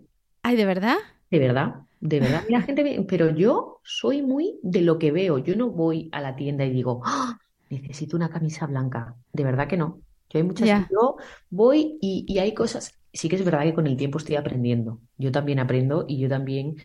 [0.43, 0.99] Ay, ¿de verdad?
[1.31, 2.45] De verdad, de verdad.
[2.49, 5.39] La gente, pero yo soy muy de lo que veo.
[5.39, 7.39] Yo no voy a la tienda y digo, "Ah,
[7.71, 9.17] necesito una camisa blanca.
[9.33, 10.03] De verdad que no.
[10.31, 10.91] Yo hay muchas, Ya.
[10.91, 11.17] yo
[11.51, 12.93] voy y, y hay cosas.
[13.13, 15.01] Sí que es verdad que con el tiempo estoy aprendiendo.
[15.19, 16.77] Yo también aprendo y yo también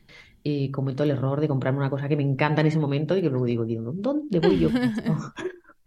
[0.43, 3.21] eh, cometo el error de comprarme una cosa que me encanta en ese momento y
[3.21, 4.73] que luego digo, digo, ¿dónde voy yo?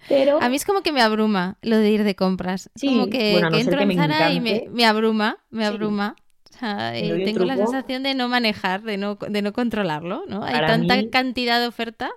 [0.09, 2.71] Pero A mí es como que me abruma lo de ir de compras.
[2.75, 5.65] Es como sí, que, bueno, que entro que en Zara y me, me abruma, me
[5.69, 6.17] sí, abruma.
[6.63, 10.45] Eh, tengo la sensación de no manejar, de no, de no controlarlo, ¿no?
[10.45, 12.11] Hay tanta mí, cantidad de oferta.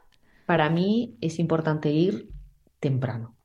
[0.45, 2.29] para mí es importante ir
[2.79, 3.35] temprano.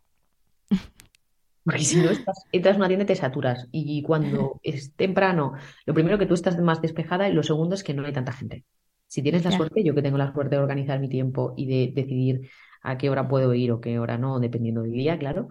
[1.65, 3.67] Porque si no estás, entras a una tienda y te saturas.
[3.73, 5.55] Y cuando es temprano,
[5.87, 8.33] lo primero que tú estás más despejada y lo segundo es que no hay tanta
[8.33, 8.65] gente.
[9.07, 11.93] Si tienes la suerte, yo que tengo la suerte de organizar mi tiempo y de
[11.95, 12.51] decidir
[12.83, 15.49] a qué hora puedo ir o qué hora no, dependiendo del día, claro,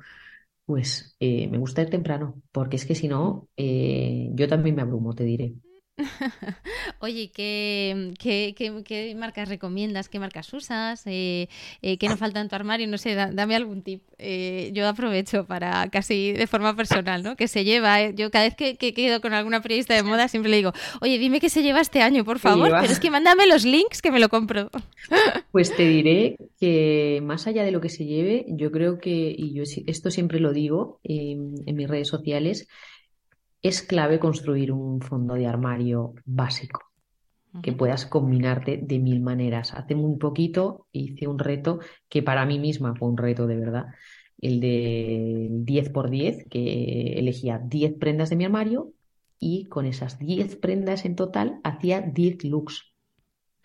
[0.70, 4.84] pues eh, me gusta ir temprano, porque es que si no, eh, yo también me
[4.84, 5.56] abrumo, te diré.
[7.00, 10.10] Oye, ¿qué, qué, qué- qué marcas recomiendas?
[10.10, 11.04] ¿Qué marcas usas?
[11.06, 11.50] Eh,
[11.82, 12.88] eh, ¿qué no falta en tu armario?
[12.88, 14.04] No sé, da- dame algún tip.
[14.18, 17.36] Eh, yo aprovecho para casi de forma personal, ¿no?
[17.36, 18.10] Que se lleva.
[18.12, 21.18] Yo cada vez que, que quedo con alguna periodista de moda siempre le digo, oye,
[21.18, 24.02] dime qué se lleva este año, por ¿Qué favor, pero es que mándame los links
[24.02, 24.70] que me lo compro.
[25.52, 29.54] Pues te diré que más allá de lo que se lleve, yo creo que, y
[29.54, 32.68] yo esto siempre lo digo en, en mis redes sociales,
[33.62, 36.82] es clave construir un fondo de armario básico,
[37.62, 39.74] que puedas combinarte de mil maneras.
[39.74, 43.88] Hace muy poquito hice un reto que para mí misma fue un reto de verdad,
[44.42, 48.94] el de 10 por 10, que elegía 10 prendas de mi armario
[49.40, 52.94] y con esas 10 prendas en total hacía 10 looks.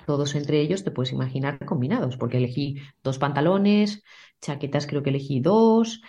[0.07, 4.02] Todos entre ellos te puedes imaginar combinados, porque elegí dos pantalones,
[4.40, 6.02] chaquetas creo que elegí dos.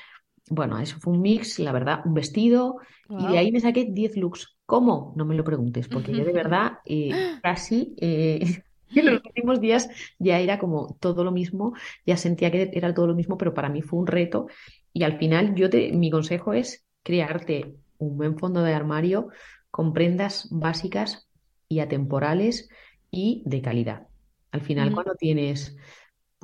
[0.49, 2.77] Bueno, eso fue un mix, la verdad, un vestido,
[3.09, 4.57] y de ahí me saqué 10 looks.
[4.65, 5.13] ¿Cómo?
[5.15, 8.61] No me lo preguntes, porque yo de verdad eh, casi eh,
[8.95, 11.73] en los últimos días ya era como todo lo mismo,
[12.05, 14.47] ya sentía que era todo lo mismo, pero para mí fue un reto.
[14.93, 19.29] Y al final, yo te, mi consejo es crearte un buen fondo de armario
[19.71, 21.27] con prendas básicas
[21.67, 22.69] y atemporales
[23.11, 24.07] y de calidad.
[24.51, 25.75] Al final, cuando tienes,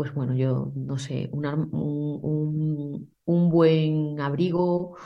[0.01, 4.97] pues bueno, yo no sé, un, un, un- buen abrigo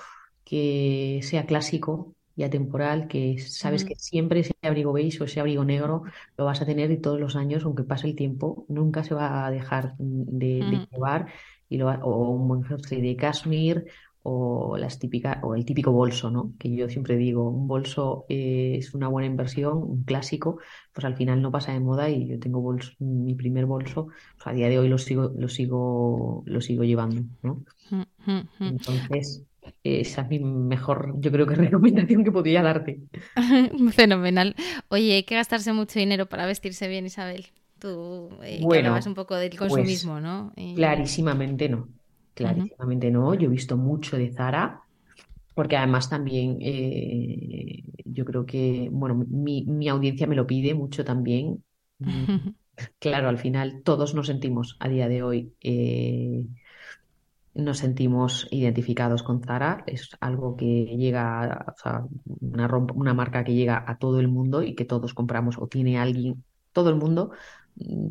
[0.46, 5.66] que sea clásico y atemporal, que sabes que siempre ese abrigo beige o ese abrigo
[5.66, 6.04] negro
[6.38, 9.46] lo vas a tener y todos los años, aunque pase el tiempo, nunca se va
[9.46, 11.28] a dejar de, llevar.
[11.68, 13.86] Y lo o un buen jersey de cashmere
[14.28, 16.54] o las típicas, o el típico bolso, ¿no?
[16.60, 20.60] Que yo siempre digo, un bolso eh, es una buena inversión, un clásico,
[20.94, 24.08] pues al final no pasa de moda y yo tengo bolso, mi primer bolso,
[24.38, 27.64] pues a día de hoy lo sigo, lo sigo, lo sigo llevando, ¿no?
[27.92, 28.06] Ujú,
[28.60, 28.68] ujú.
[28.68, 29.44] Entonces,
[29.84, 33.02] esa es mi mejor, yo creo que recomendación que podría darte.
[33.94, 34.56] Fenomenal.
[34.90, 37.48] Oye, hay que gastarse mucho dinero para vestirse bien, Isabel.
[37.80, 40.54] Tú, eh, que hablabas un poco del pues consumismo, ¿no?
[40.74, 41.90] Clarísimamente no,
[42.36, 43.34] clarísimamente no.
[43.34, 44.82] Yo he visto mucho de Zara,
[45.56, 51.04] porque además también eh, yo creo que, bueno, mi, mi audiencia me lo pide mucho
[51.04, 51.64] también.
[53.00, 56.46] Claro, al final todos nos sentimos a día de hoy, eh,
[57.54, 59.84] nos sentimos identificados con Zara.
[59.88, 60.66] Es algo que
[60.98, 62.04] llega, o sea,
[62.42, 65.98] una, una marca que llega a todo el mundo y que todos compramos o tiene
[65.98, 66.44] alguien,
[66.74, 67.32] todo el mundo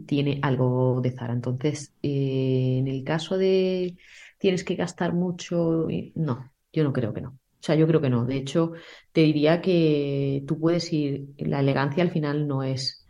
[0.07, 1.33] tiene algo de Zara.
[1.33, 3.97] Entonces, eh, en el caso de
[4.39, 7.31] tienes que gastar mucho, y- no, yo no creo que no.
[7.31, 8.25] O sea, yo creo que no.
[8.27, 8.73] De hecho,
[9.13, 13.07] te diría que tú puedes ir, la elegancia al final no es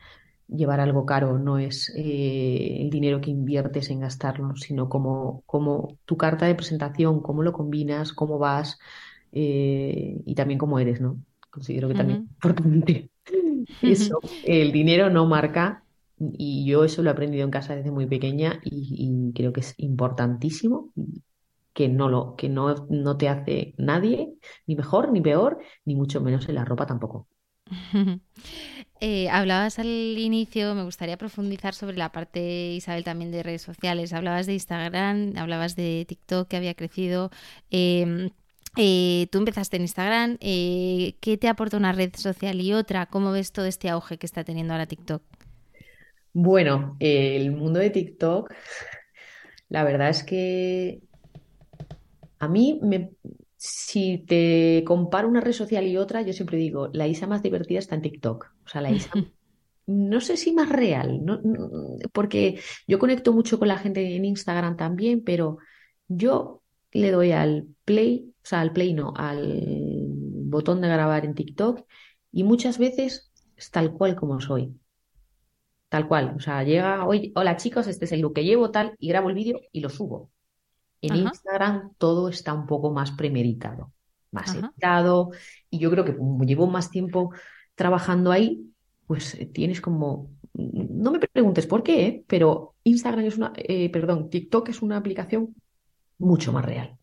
[0.48, 5.98] llevar algo caro, no es eh, el dinero que inviertes en gastarlo, sino como, como
[6.04, 8.78] tu carta de presentación, cómo lo combinas, cómo vas
[9.32, 11.18] eh, y también cómo eres, ¿no?
[11.50, 13.10] Considero que también es importante
[13.82, 14.20] eso.
[14.42, 15.83] El dinero no marca
[16.32, 19.74] y yo eso lo he aprendido en casa desde muy pequeña y, creo que es
[19.78, 20.92] importantísimo
[21.72, 24.34] que no lo, que no, no te hace nadie,
[24.66, 27.28] ni mejor, ni peor, ni mucho menos en la ropa tampoco.
[29.00, 34.14] Eh, hablabas al inicio, me gustaría profundizar sobre la parte, Isabel, también de redes sociales.
[34.14, 37.30] Hablabas de Instagram, hablabas de TikTok que había crecido.
[37.70, 38.30] Eh,
[38.76, 40.36] eh, tú empezaste en Instagram.
[40.40, 43.06] eh, ¿qué te aporta una red social y otra?
[43.06, 45.22] ¿Cómo ves todo este auge que está teniendo ahora TikTok?
[46.34, 48.52] Bueno, el mundo de TikTok,
[49.68, 51.00] la verdad es que
[52.40, 53.12] a mí, me,
[53.56, 57.78] si te comparo una red social y otra, yo siempre digo, la Isa más divertida
[57.78, 58.52] está en TikTok.
[58.64, 59.10] O sea, la Isa
[59.86, 61.22] no sé si más real,
[62.12, 65.58] porque yo conecto mucho con la gente en Instagram también, pero
[66.08, 71.34] yo le doy al play, o sea, al play no, al botón de grabar en
[71.34, 71.86] TikTok
[72.32, 74.74] y muchas veces es tal cual como soy.
[75.94, 76.34] Tal cual.
[76.36, 79.28] O sea, llega, hoy, hola chicos, este es el look que llevo, tal, y grabo
[79.28, 80.32] el vídeo y lo subo.
[81.00, 83.92] En Instagram todo está un poco más premeditado,
[84.32, 85.30] más editado,
[85.70, 87.32] y yo creo que como llevo más tiempo
[87.76, 88.74] trabajando ahí,
[89.06, 92.24] pues eh, tienes como, no me preguntes por qué, ¿eh?
[92.26, 95.54] pero Instagram es una, eh, perdón, TikTok es una aplicación
[96.18, 96.98] mucho más real.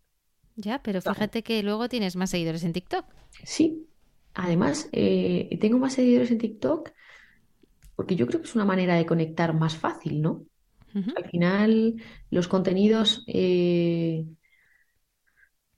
[0.57, 3.05] Ya, pero fíjate que luego tienes más seguidores en TikTok.
[3.45, 3.87] Sí,
[4.33, 6.89] además tengo más seguidores en TikTok
[8.01, 10.45] porque yo creo que es una manera de conectar más fácil, ¿no?
[11.15, 13.23] Al final, los contenidos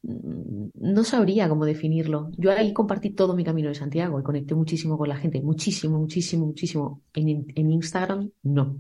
[0.01, 2.31] no sabría cómo definirlo.
[2.37, 5.99] Yo ahí compartí todo mi camino de Santiago y conecté muchísimo con la gente, muchísimo,
[5.99, 7.01] muchísimo, muchísimo.
[7.13, 8.77] En, en Instagram, no.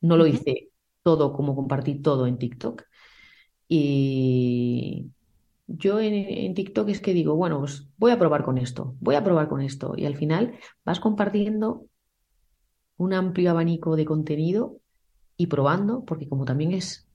[0.00, 0.70] No lo hice
[1.02, 2.84] todo como compartí todo en TikTok.
[3.68, 5.10] Y
[5.66, 9.22] yo en, TikTok es que digo, bueno, pues voy a probar con esto, voy a
[9.22, 9.92] probar con esto.
[9.94, 10.54] Y al final
[10.86, 11.84] vas compartiendo
[12.98, 14.76] un amplio abanico de contenido
[15.36, 17.08] y probando, porque como también es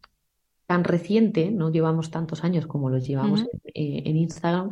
[0.65, 3.41] tan reciente, no llevamos tantos años como los llevamos
[3.73, 4.69] eh, en, Instagram,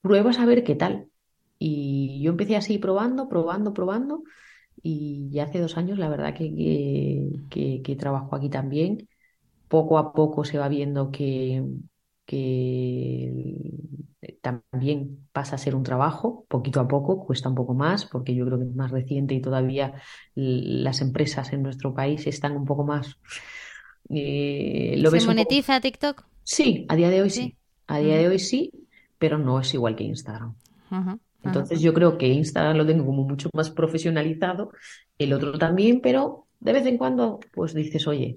[0.00, 1.08] pruebas a ver qué tal.
[1.58, 4.22] Y yo empecé así probando, probando, probando,
[4.82, 9.08] y ya hace dos años la verdad que, que, trabajo aquí también.
[9.68, 11.64] Poco a poco se va viendo que,
[12.30, 13.74] que
[14.40, 18.46] también pasa a ser un trabajo, poquito a poco, cuesta un poco más, porque yo
[18.46, 19.94] creo que es más reciente y todavía
[20.36, 23.18] las empresas en nuestro país están un poco más
[24.08, 26.24] eh, ¿Se monetiza TikTok?
[26.44, 27.56] Sí, a día de hoy sí.
[27.88, 28.70] A día de hoy sí,
[29.18, 30.54] pero no es igual que Instagram.
[31.42, 34.70] Entonces yo creo que Instagram lo tengo como mucho más profesionalizado,
[35.18, 38.36] el otro también, pero de vez en cuando pues dices, oye,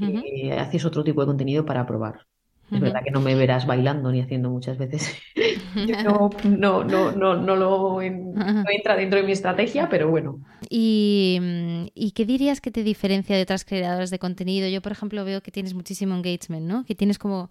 [0.00, 2.26] eh, haces otro tipo de contenido para probar.
[2.70, 5.16] Es verdad que no me verás bailando ni haciendo muchas veces.
[6.04, 10.40] no, no, no, no, no lo entra dentro de mi estrategia, pero bueno.
[10.68, 14.68] ¿Y, ¿Y, qué dirías que te diferencia de otras creadoras de contenido?
[14.68, 16.84] Yo, por ejemplo, veo que tienes muchísimo engagement, ¿no?
[16.84, 17.50] Que tienes como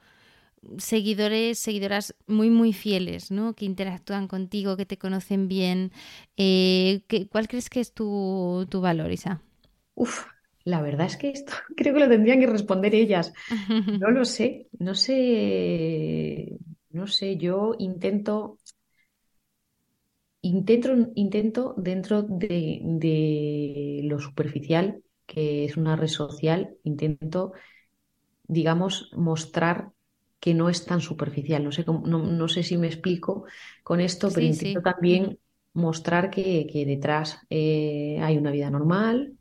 [0.77, 3.53] seguidores, seguidoras muy, muy fieles, ¿no?
[3.53, 5.91] Que interactúan contigo, que te conocen bien.
[6.37, 9.41] Eh, ¿Cuál crees que es tu, tu valor, Isa?
[9.95, 10.25] Uf,
[10.65, 13.33] la verdad es que esto creo que lo tendrían que responder ellas.
[13.69, 16.57] No lo sé, no sé,
[16.89, 18.59] no sé, yo intento,
[20.41, 27.53] intento, intento dentro de, de lo superficial, que es una red social, intento,
[28.43, 29.91] digamos, mostrar
[30.39, 31.63] que no es tan superficial.
[31.63, 33.45] No sé, no, sé si me explico
[33.81, 35.39] con esto, pero intento también
[35.73, 39.37] mostrar que, detrás eh, hay una vida normal,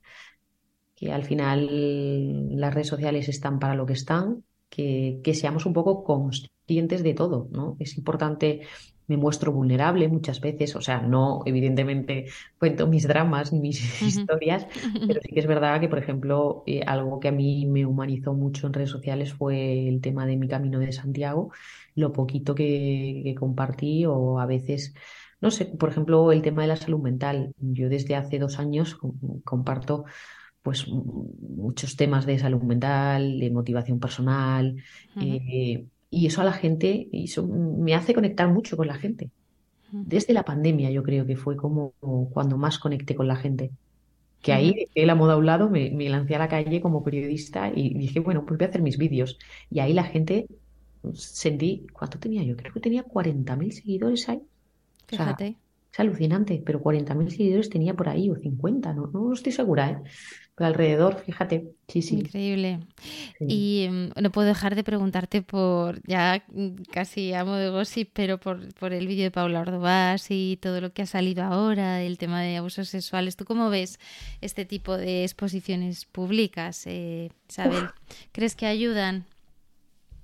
[1.02, 6.04] que al final las redes sociales están para lo que están, que, seamos un poco
[6.04, 7.76] conscientes de todo, ¿no?
[7.80, 8.60] Es importante,
[9.08, 12.26] me muestro vulnerable muchas veces, o sea, no, evidentemente
[12.58, 14.68] cuento mis dramas ni mis historias,
[15.08, 18.32] pero sí que es verdad que, por ejemplo, eh, algo que a mí me humanizó
[18.32, 21.50] mucho en redes sociales fue el tema de mi camino de Santiago,
[21.96, 24.94] lo poquito que, que compartí o a veces
[25.40, 27.52] no sé, por ejemplo, el tema de la salud mental.
[27.58, 28.96] Yo desde hace dos años
[29.42, 30.04] comparto
[30.62, 34.76] pues muchos temas de salud mental, de motivación personal,
[35.20, 39.30] eh, y eso a la gente, eso me hace conectar mucho con la gente.
[39.90, 41.92] Desde la pandemia yo creo que fue como
[42.32, 43.70] cuando más conecté con la gente.
[44.40, 47.70] Que ahí dejé la moda a un lado, me, lancé a la calle como periodista
[47.74, 49.38] y dije, bueno, pues voy a hacer mis vídeos.
[49.70, 50.46] Y ahí la gente
[51.00, 52.56] pues, sentí, ¿cuánto tenía yo?
[52.56, 54.42] Creo que tenía 40.000 seguidores ahí.
[55.06, 55.56] Fíjate.
[55.92, 59.98] es alucinante, pero 40.000 seguidores tenía por ahí, o 50, no, no estoy segura, ¿eh?
[60.66, 61.74] Alrededor, fíjate.
[61.88, 62.16] Sí, sí.
[62.16, 62.80] Increíble.
[63.40, 66.44] Y mm, no puedo dejar de preguntarte por, ya
[66.90, 70.92] casi amo de gossip, pero por, por el vídeo de Paula Ordovás y todo lo
[70.92, 73.36] que ha salido ahora, el tema de abusos sexuales.
[73.36, 73.98] ¿Tú cómo ves
[74.40, 77.88] este tipo de exposiciones públicas, eh, Isabel?
[78.32, 79.26] ¿Crees que ayudan?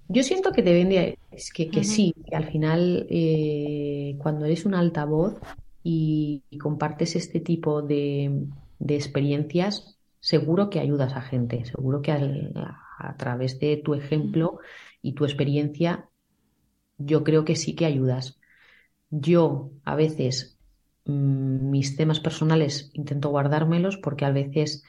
[0.09, 4.65] Yo siento que deben de, es que, que sí, que al final eh, cuando eres
[4.65, 5.35] un altavoz
[5.83, 8.47] y, compartes este tipo de,
[8.79, 14.59] de experiencias, seguro que ayudas a gente, seguro que a, través de tu ejemplo
[15.03, 16.09] y tu experiencia,
[16.99, 18.41] yo creo que sí que ayudas.
[19.11, 20.59] Yo a veces
[21.05, 24.85] mm, mis temas personales intento guardármelos porque a veces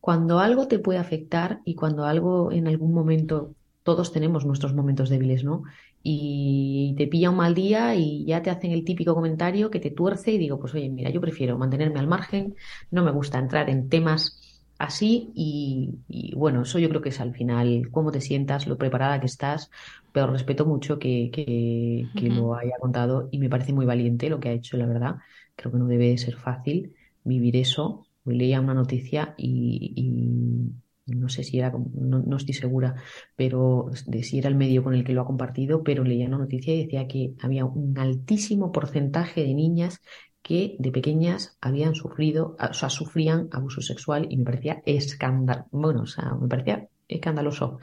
[0.00, 5.08] cuando algo te puede afectar y cuando algo en algún momento todos tenemos nuestros momentos
[5.08, 5.64] débiles, ¿no?
[6.02, 9.90] Y te pilla un mal día y ya te hacen el típico comentario que te
[9.90, 12.54] tuerce y digo, pues oye, mira, yo prefiero mantenerme al margen,
[12.90, 14.49] no me gusta entrar en temas
[14.80, 19.20] así y, bueno, eso yo creo que es al final cómo te sientas, lo preparada
[19.20, 19.70] que estás,
[20.10, 24.48] pero respeto mucho que, que, lo haya contado y me parece muy valiente lo que
[24.48, 25.16] ha hecho, la verdad.
[25.54, 28.06] Creo que no debe ser fácil vivir eso.
[28.24, 30.72] Leía una noticia y,
[31.06, 32.94] no sé si era, no, estoy segura,
[33.36, 36.38] pero de si era el medio con el que lo ha compartido, pero leía una
[36.38, 40.00] noticia y decía que había un altísimo porcentaje de niñas
[40.42, 46.02] que de pequeñas habían sufrido, o sea, sufrían abuso sexual y me parecía escandaloso, bueno,
[46.02, 47.78] o sea, me parecía escandaloso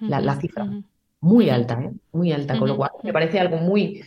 [0.00, 0.66] la, cifra,
[1.20, 1.92] muy alta, ¿eh?
[2.12, 4.02] muy alta, con lo cual me parece algo muy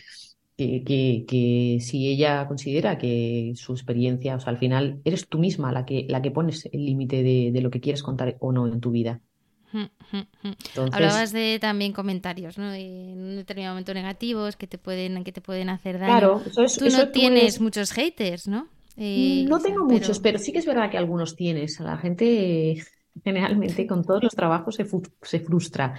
[0.56, 5.72] que, que, si ella considera que su experiencia, o sea, al final eres tú misma
[5.72, 8.66] la que, la que pones el límite de, de lo que quieres contar o no
[8.66, 9.20] en tu vida.
[10.92, 12.72] Hablabas de también comentarios, ¿no?
[12.72, 16.12] En un determinado momento negativos que te pueden, que te pueden hacer daño.
[16.12, 16.42] Claro,
[16.78, 18.68] Tú no tienes muchos haters, ¿no?
[18.96, 21.80] Eh, no tengo muchos, pero sí que es verdad que algunos tienes.
[21.80, 22.82] La gente
[23.24, 24.86] generalmente con todos los trabajos se,
[25.22, 25.94] se frustra.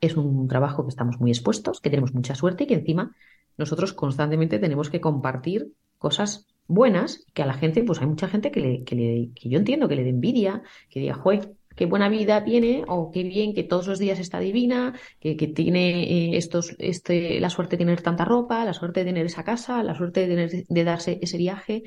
[0.00, 3.14] Es un trabajo que estamos muy expuestos, que tenemos mucha suerte y que encima
[3.56, 8.52] nosotros constantemente tenemos que compartir cosas buenas que a la gente, pues hay mucha gente
[8.52, 11.86] que, le, que, le, que yo entiendo que le dé envidia, que diga, juez, qué
[11.86, 16.36] buena vida tiene o qué bien que todos los días está divina, que, tiene eh,
[16.36, 19.94] estos, este, la suerte de tener tanta ropa, la suerte de tener esa casa, la
[19.94, 21.84] suerte de, tener, de darse ese viaje.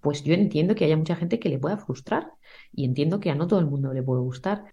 [0.00, 2.32] Pues yo entiendo que haya mucha gente que le pueda frustrar
[2.72, 4.64] y entiendo que a no todo el mundo le puede gustar.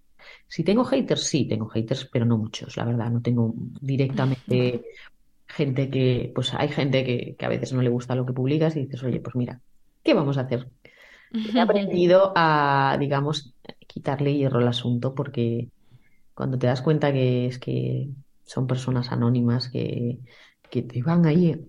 [0.47, 3.12] Si tengo haters, sí, tengo haters, pero no muchos, la verdad.
[3.12, 4.86] No tengo directamente
[5.47, 8.78] gente que, pues hay gente que, que a veces no le gusta lo que publicas
[8.78, 9.60] y dices, oye, pues mira,
[10.01, 10.70] ¿qué vamos a hacer?
[11.53, 13.53] He aprendido a, digamos,
[13.88, 15.70] quitarle hierro al asunto porque
[16.34, 18.10] cuando te das cuenta que es que
[18.46, 20.20] son personas anónimas que,
[20.70, 21.60] que te van ahí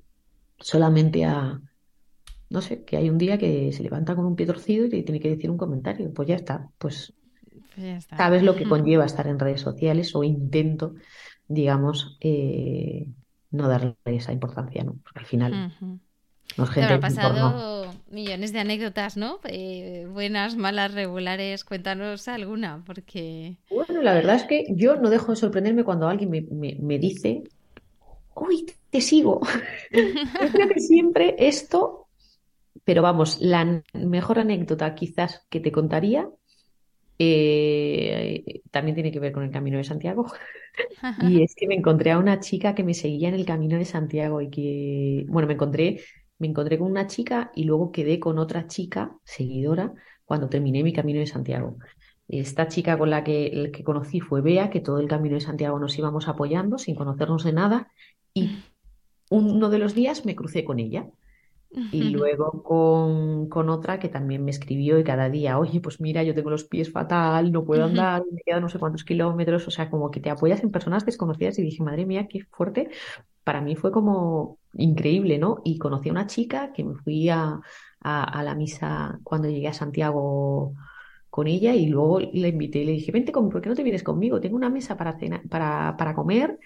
[0.58, 1.60] solamente a,
[2.50, 5.02] no sé, que hay un día que se levanta con un pie torcido y te
[5.02, 7.14] tiene que decir un comentario, pues ya está, pues,
[7.74, 10.94] pues sabes lo que conlleva estar en redes sociales o intento,
[11.48, 13.08] digamos, eh,
[13.50, 14.96] no darle esa importancia, ¿no?
[15.02, 15.72] Porque al final
[16.56, 19.40] nos gente pasado millones de anécdotas, ¿no?
[19.44, 21.64] Eh, buenas, malas, regulares.
[21.64, 23.58] Cuéntanos alguna, porque...
[23.70, 27.42] Bueno, la verdad es que yo no dejo de sorprenderme cuando alguien me, dice,
[28.34, 29.42] uy, te sigo.
[29.92, 32.06] yo creo que siempre esto,
[32.84, 36.26] pero vamos, la mejor anécdota quizás que te contaría
[37.18, 40.24] eh, también tiene que ver con el Camino de Santiago.
[41.20, 43.84] y es que me encontré a una chica que me seguía en el Camino de
[43.84, 46.00] Santiago y que, bueno, me encontré
[46.38, 49.92] me encontré con una chica y luego quedé con otra chica seguidora
[50.24, 51.76] cuando terminé mi camino de Santiago.
[52.28, 55.78] Esta chica con la que, que conocí fue Bea, que todo el camino de Santiago
[55.78, 57.92] nos íbamos apoyando sin conocernos de nada
[58.34, 58.58] y
[59.30, 61.08] uno de los días me crucé con ella.
[61.92, 66.22] Y luego con, con, otra que también me escribió y cada día, oye, pues mira,
[66.22, 69.70] yo tengo los pies fatal, no puedo andar, me quedan no sé cuántos kilómetros, o
[69.70, 72.88] sea, como que te apoyas en personas desconocidas y dije, madre mía, qué fuerte.
[73.46, 75.62] Para mí fue como increíble, ¿no?
[75.64, 77.60] Y conocí a una chica que me fui a,
[78.00, 80.74] a, la misa cuando llegué a Santiago
[81.30, 84.02] con ella y luego le invité y le dije, vente, ¿por qué no te vienes
[84.02, 84.40] conmigo?
[84.40, 85.16] Tengo una mesa para,
[85.48, 86.58] para, para comer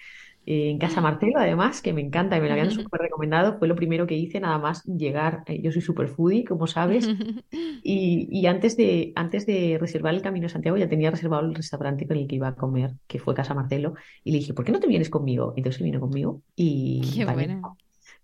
[0.47, 3.59] en Casa Marcelo, además, que me encanta y me la habían súper recomendado.
[3.59, 5.43] Fue lo primero que hice, nada más llegar.
[5.47, 7.09] Eh, yo soy súper foodie, como sabes.
[7.82, 11.55] Y, y, antes, de, antes de reservar el Camino a Santiago, ya tenía reservado el
[11.55, 13.95] restaurante con el que iba a comer, que fue Casa Marcelo.
[14.22, 15.55] Y le dije, ¿por qué no te vienes conmigo?
[15.57, 16.43] Y entonces vino conmigo.
[16.55, 17.24] Y Qué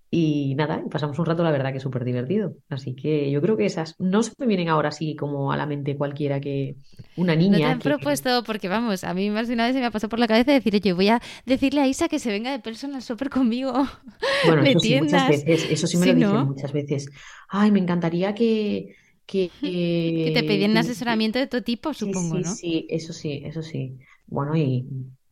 [0.09, 2.54] y nada, pasamos un rato, la verdad, que súper divertido.
[2.68, 5.66] Así que yo creo que esas no se me vienen ahora así como a la
[5.66, 6.76] mente cualquiera que
[7.16, 7.50] una niña.
[7.50, 9.90] No te han propuesto, porque vamos, a mí más de una vez se me ha
[9.90, 12.61] pasado por la cabeza decir, oye, voy a decirle a Isa que se venga de
[12.61, 13.72] personal súper conmigo.
[14.46, 17.11] Bueno, eso sí, muchas veces, eso sí me lo dicen muchas veces.
[17.48, 18.94] Ay, me encantaría que.
[19.24, 22.54] Que, que te pedían asesoramiento de todo tipo, supongo, sí, ¿no?
[22.54, 23.96] Sí, eso sí, eso sí.
[24.26, 24.86] Bueno, y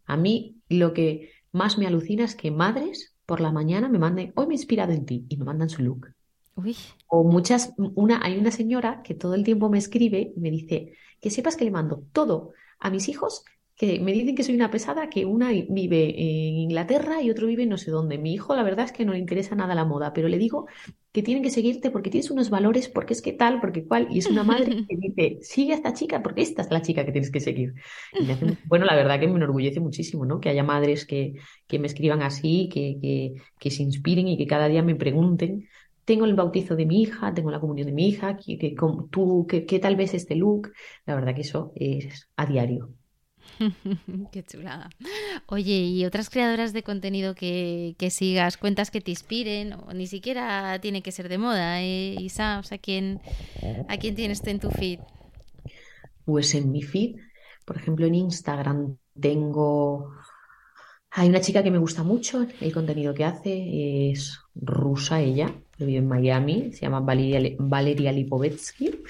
[0.06, 4.32] a mí lo que más me alucina es que madres por la mañana me manden,
[4.36, 6.08] hoy me he inspirado en ti y me mandan su look.
[7.08, 10.92] O muchas, una, hay una señora que todo el tiempo me escribe y me dice
[11.20, 13.44] que sepas que le mando todo a mis hijos
[13.76, 17.66] que me dicen que soy una pesada, que una vive en Inglaterra y otro vive
[17.66, 18.18] no sé dónde.
[18.18, 20.66] Mi hijo, la verdad es que no le interesa nada la moda, pero le digo
[21.12, 24.08] que tienen que seguirte porque tienes unos valores, porque es que tal, porque cual.
[24.10, 27.04] Y es una madre que dice, sigue a esta chica porque esta es la chica
[27.04, 27.74] que tienes que seguir.
[28.66, 30.40] bueno, la verdad que me enorgullece muchísimo, ¿no?
[30.40, 31.34] Que haya madres que,
[31.66, 35.68] que me escriban así, que, que, que se inspiren y que cada día me pregunten
[36.04, 38.74] tengo el bautizo de mi hija, tengo la comunión de mi hija, que,
[39.10, 40.72] tú, ¿qué, tal vez este look?
[41.06, 42.90] La verdad que eso es a diario.
[44.32, 44.90] Qué chulada.
[45.46, 49.72] Oye, ¿y otras creadoras de contenido que, sigas, cuentas que te inspiren?
[49.72, 52.58] O ni siquiera tiene que ser de moda, ¿eh, Isa?
[52.58, 53.20] O sea, ¿quién,
[53.88, 55.00] ¿a quién tienes en tu feed?
[56.24, 57.16] Pues en mi feed,
[57.64, 60.10] por ejemplo, en Instagram tengo...
[61.16, 65.98] Hay una chica que me gusta mucho, el contenido que hace es rusa ella, vive
[65.98, 69.02] en Miami, se llama Valeria, Valeria Lipovetsky.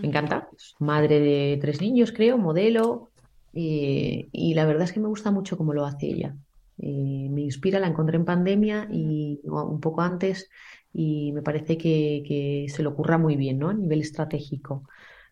[0.00, 3.10] Me encanta, madre de tres niños, creo, modelo,
[3.52, 6.36] eh, y la verdad es que me gusta mucho cómo lo hace ella.
[6.78, 10.48] Eh, me inspira, la encontré en pandemia y un poco antes
[10.92, 13.70] y me parece que, se le ocurra muy bien, ¿no?
[13.70, 14.84] A nivel estratégico.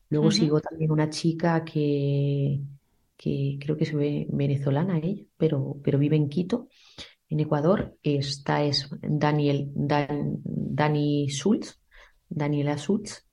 [0.09, 2.61] Luego sigo también una chica que,
[3.17, 6.69] que creo que es venezolana ella, pero, pero vive en Quito,
[7.29, 7.97] en Ecuador.
[8.03, 11.81] Esta es Daniel, Dani Schultz,
[12.29, 13.26] Daniela Schultz,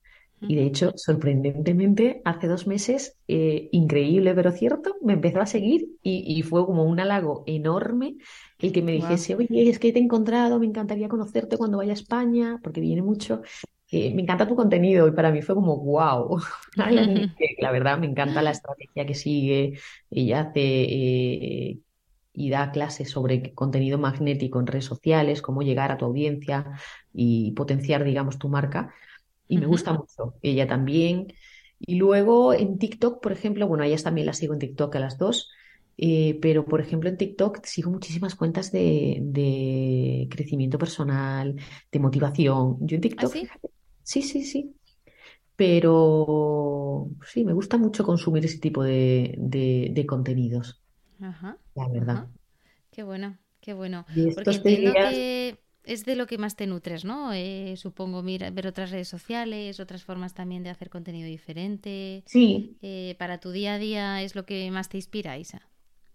[0.48, 5.88] y de hecho, sorprendentemente, hace dos meses, eh, increíble pero cierto, me empezó a seguir
[6.02, 8.16] y, fue como un halago enorme
[8.58, 11.92] el que me dijese, oye, es que te he encontrado, me encantaría conocerte cuando vaya
[11.92, 13.42] a España, porque viene mucho.
[13.90, 16.40] Eh, me encanta tu contenido y para mí fue como, wow.
[17.58, 19.78] la verdad, me encanta la estrategia que sigue.
[20.10, 21.78] Ella hace eh,
[22.34, 26.72] y da clases sobre contenido magnético en redes sociales, cómo llegar a tu audiencia
[27.12, 28.92] y potenciar, digamos, tu marca
[29.48, 30.34] y me gusta mucho.
[30.42, 31.28] Ella también.
[31.78, 35.00] Y luego en TikTok, por ejemplo, bueno, a ellas también las sigo en TikTok a
[35.00, 35.50] las dos,
[35.96, 41.56] eh, pero por ejemplo en TikTok sigo muchísimas cuentas de, crecimiento personal,
[41.92, 42.78] de motivación.
[42.80, 43.48] Yo en ¿Ah, TikTok, sí?
[44.02, 44.74] sí, sí, sí.
[45.56, 50.82] Pero sí, me gusta mucho consumir ese tipo de, contenidos.
[51.20, 52.26] Ajá, la verdad.
[52.90, 54.04] Qué bueno, qué bueno.
[54.34, 57.32] Porque entiendo que es de lo que más te nutres, ¿no?
[57.32, 62.22] Eh, supongo mira, ver otras redes sociales, otras formas también de hacer contenido diferente.
[62.26, 62.76] Sí.
[62.82, 65.68] Eh, para tu día a día es lo que más te inspira, Isa.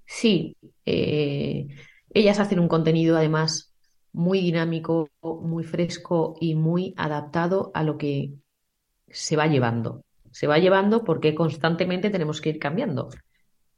[0.06, 0.56] Sí.
[0.86, 1.68] Eh,
[2.14, 3.74] ellas hacen un contenido además
[4.12, 8.34] muy dinámico, muy fresco y muy adaptado a lo que
[9.08, 10.04] se va llevando.
[10.32, 13.10] Se va llevando porque constantemente tenemos que ir cambiando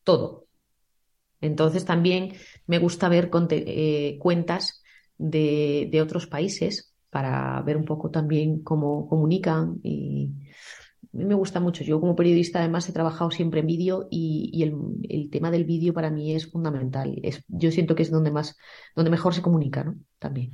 [0.04, 0.46] todo.
[1.42, 2.34] Entonces también
[2.68, 4.81] me gusta ver cuentas
[5.22, 10.32] de, otros países para ver un poco también cómo comunican y
[11.11, 11.84] me gusta mucho.
[11.84, 16.09] Yo como periodista además he trabajado siempre en vídeo y, el, tema del vídeo para
[16.09, 17.19] mí es fundamental.
[17.22, 18.57] Es, yo siento que es donde más,
[18.95, 19.95] donde mejor se comunica, ¿no?
[20.19, 20.53] También.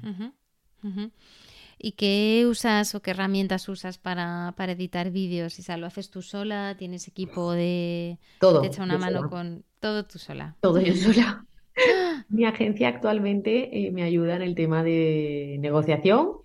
[1.79, 5.53] ¿Y qué usas o qué herramientas usas para, editar vídeos?
[5.53, 6.75] sea, ¿lo haces tú sola?
[6.77, 8.17] ¿Tienes equipo de...
[8.39, 8.61] Todo.
[8.61, 9.63] te echa una mano con...
[9.79, 10.55] Todo tú sola.
[10.59, 11.45] Todo yo sola.
[12.29, 16.37] Mi agencia actualmente eh, me ayuda en el tema de negociación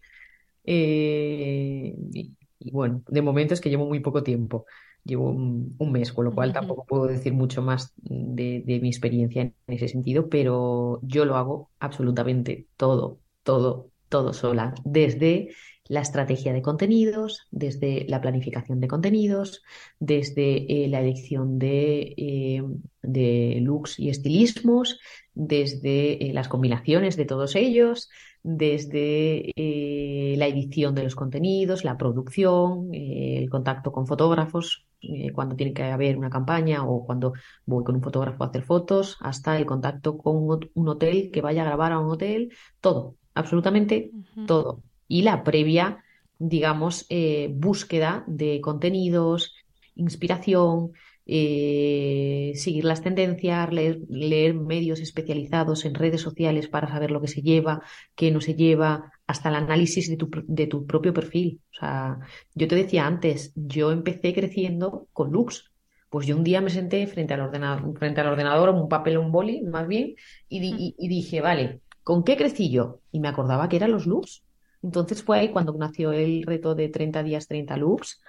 [0.64, 4.66] eh, y, bueno, de momento es que llevo muy poco tiempo,
[5.04, 9.54] llevo un, mes, con lo cual tampoco puedo decir mucho más de, mi experiencia en
[9.66, 15.50] ese sentido, pero yo lo hago absolutamente todo, todo, todo sola, desde
[15.88, 19.62] la estrategia de contenidos, desde la planificación de contenidos,
[19.98, 22.64] desde eh, la elección de,
[23.02, 25.00] de looks y estilismos,
[25.34, 28.10] desde eh, las combinaciones de todos ellos,
[28.42, 34.86] desde eh, la edición de los contenidos, la producción, eh, el contacto con fotógrafos,
[35.34, 37.32] cuando tiene que haber una campaña o cuando
[37.66, 41.62] voy con un fotógrafo a hacer fotos, hasta el contacto con un hotel que vaya
[41.62, 44.12] a grabar a un hotel, todo, absolutamente
[44.46, 44.80] todo.
[45.08, 46.04] Y la previa,
[46.38, 47.08] digamos,
[47.50, 49.56] búsqueda de contenidos,
[49.96, 50.92] inspiración,
[51.26, 57.42] eh, seguir las tendencias, leer, medios especializados en redes sociales para saber lo que se
[57.42, 57.82] lleva,
[58.14, 61.60] qué no se lleva, hasta el análisis de tu, de tu propio perfil.
[61.72, 62.18] O sea,
[62.54, 65.70] yo te decía antes, yo empecé creciendo con looks.
[66.10, 69.22] Pues yo un día me senté frente al ordenador, frente al ordenador, un papel o
[69.22, 70.14] un boli, más bien,
[70.48, 73.00] y, y dije, vale, ¿con qué crecí yo?
[73.12, 74.44] Y me acordaba que eran los looks.
[74.82, 78.20] Entonces fue ahí cuando nació el reto de 30 días, 30 looks,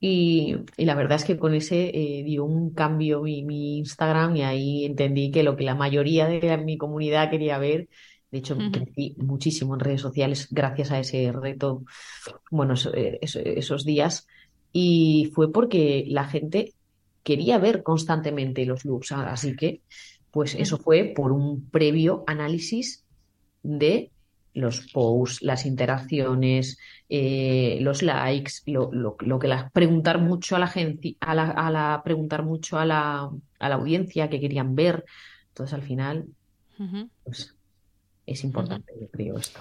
[0.00, 4.84] y, la verdad es que con ese eh, dio un cambio mi, Instagram y ahí
[4.86, 7.88] entendí que lo que la mayoría de mi comunidad quería ver,
[8.30, 11.84] de hecho crecí muchísimo en redes sociales gracias a ese reto,
[12.50, 14.26] bueno, eh, esos días,
[14.72, 16.72] y fue porque la gente
[17.22, 19.82] quería ver constantemente los looks, así que
[20.30, 23.04] pues eso fue por un previo análisis
[23.62, 24.10] de
[24.54, 26.78] los posts, las interacciones,
[27.08, 31.70] eh, los likes, lo, lo, que las preguntar mucho a la gente, a la, a
[31.70, 35.04] la preguntar mucho a la, a la, audiencia que querían ver.
[35.48, 36.26] Entonces al final,
[37.24, 37.54] pues,
[38.26, 39.60] es importante, yo creo esto.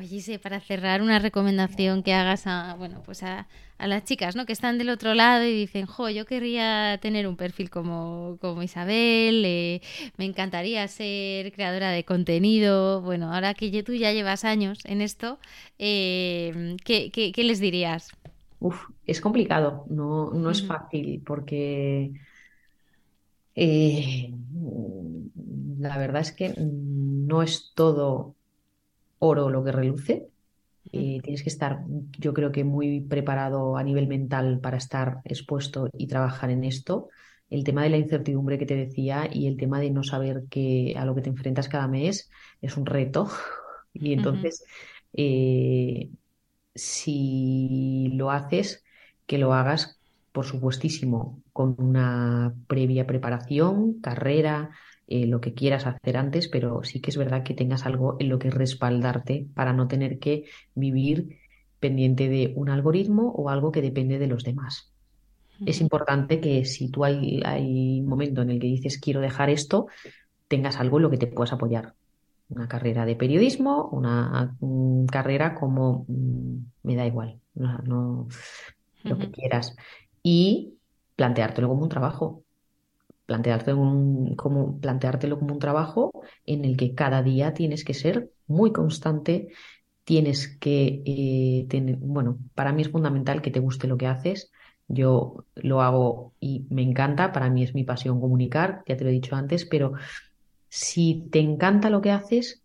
[0.00, 3.46] Oye, sí, para cerrar una recomendación que hagas a, bueno, pues a,
[3.78, 4.46] las chicas, ¿no?
[4.46, 8.62] Que están del otro lado y dicen, jo, yo querría tener un perfil como, como
[8.62, 9.82] Isabel, eh,
[10.16, 13.02] me encantaría ser creadora de contenido.
[13.02, 15.38] Bueno, ahora que tú ya llevas años en esto,
[15.78, 18.10] eh, ¿qué, qué, les dirías?
[18.58, 22.10] Uf, es complicado, no, no es fácil porque
[23.54, 24.32] eh,
[25.78, 28.39] la verdad es que no es todo
[29.20, 30.28] oro lo que reluce.
[30.92, 31.84] Eh, tienes que estar,
[32.18, 37.08] yo creo que muy preparado a nivel mental para estar expuesto y trabajar en esto.
[37.48, 40.94] El tema de la incertidumbre que te decía y el tema de no saber que
[40.96, 43.28] a lo que te enfrentas cada mes es un reto.
[43.92, 44.64] Y entonces,
[45.14, 46.10] eh,
[46.76, 48.84] si lo haces,
[49.26, 50.00] que lo hagas,
[50.32, 54.70] por supuestísimo, con una previa preparación, carrera,
[55.10, 58.28] eh, lo que quieras hacer antes, pero sí que es verdad que tengas algo en
[58.28, 60.44] lo que respaldarte para no tener que
[60.76, 61.40] vivir
[61.80, 64.92] pendiente de un algoritmo o algo que depende de los demás.
[65.66, 69.50] Es importante que si tú hay, hay un momento en el que dices quiero dejar
[69.50, 69.88] esto,
[70.46, 71.94] tengas algo en lo que te puedas apoyar.
[72.48, 74.56] Una carrera de periodismo, una
[75.10, 78.28] carrera como mm, me da igual, no,
[79.02, 79.74] lo que quieras.
[80.22, 80.74] Y
[81.16, 82.44] planteártelo como un trabajo
[83.30, 86.10] plantearte como, planteártelo como un trabajo
[86.46, 89.52] en el que cada día tienes que ser muy constante,
[90.02, 94.50] tienes que eh, tener, bueno, para mí es fundamental que te guste lo que haces.
[94.88, 99.10] Yo lo hago y me encanta, para mí es mi pasión comunicar, ya te lo
[99.10, 99.92] he dicho antes, pero
[100.68, 102.64] si te encanta lo que haces,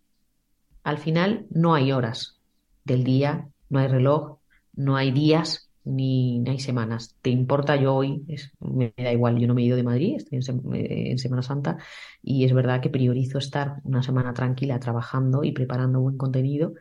[0.82, 2.41] al final no hay horas
[2.86, 4.39] del día, no hay reloj,
[4.74, 7.15] no hay días ni, hay semanas.
[7.21, 8.25] ¿Te importa yo hoy?
[8.59, 10.39] me da igual, yo no me he ido de Madrid, estoy
[10.73, 11.77] eh, en, Semana Santa
[12.21, 16.73] y es verdad que priorizo estar una semana tranquila trabajando y preparando buen contenido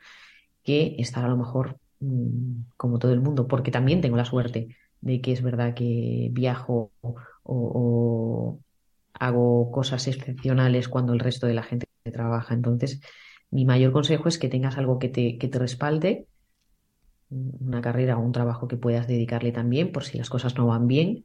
[0.62, 4.76] que estar a lo mejor mm, como todo el mundo, porque también tengo la suerte
[5.00, 6.90] de que es verdad que viajo
[7.42, 8.58] o,
[9.14, 12.54] hago cosas excepcionales cuando el resto de la gente trabaja.
[12.54, 13.00] Entonces,
[13.50, 16.26] mi mayor consejo es que tengas algo que te, que te respalde
[17.60, 20.86] una carrera o un trabajo que puedas dedicarle también por si las cosas no van
[20.86, 21.24] bien,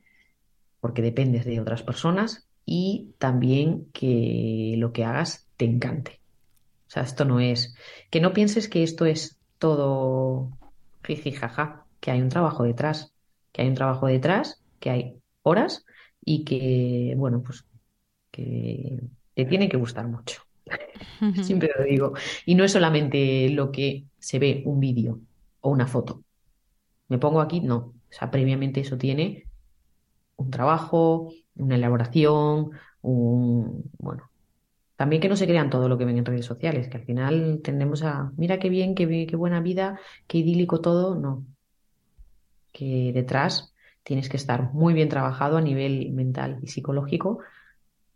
[0.80, 6.20] porque dependes de otras personas y también que lo que hagas te encante.
[6.88, 7.76] O sea, esto no es,
[8.10, 10.52] que no pienses que esto es todo
[11.04, 13.14] jiji jaja, que hay un trabajo detrás,
[13.52, 15.86] que hay un trabajo detrás, que hay horas
[16.24, 17.66] y que, bueno, pues
[18.32, 19.00] que
[19.34, 20.42] te tiene que gustar mucho.
[21.44, 22.14] Siempre lo digo.
[22.46, 25.20] Y no es solamente lo que se ve un vídeo,
[25.62, 26.24] o una foto.
[27.08, 27.78] Me pongo aquí, no.
[27.78, 29.48] O sea, previamente eso tiene
[30.36, 33.90] un trabajo, una elaboración, un.
[33.98, 34.30] Bueno.
[34.96, 37.62] También que no se crean todo lo que ven en redes sociales, que al final
[37.64, 38.32] tendemos a.
[38.38, 41.16] Mira qué bien, qué, qué buena vida, qué idílico todo.
[41.16, 41.46] No.
[42.72, 47.40] Que detrás tienes que estar muy bien trabajado a nivel mental y psicológico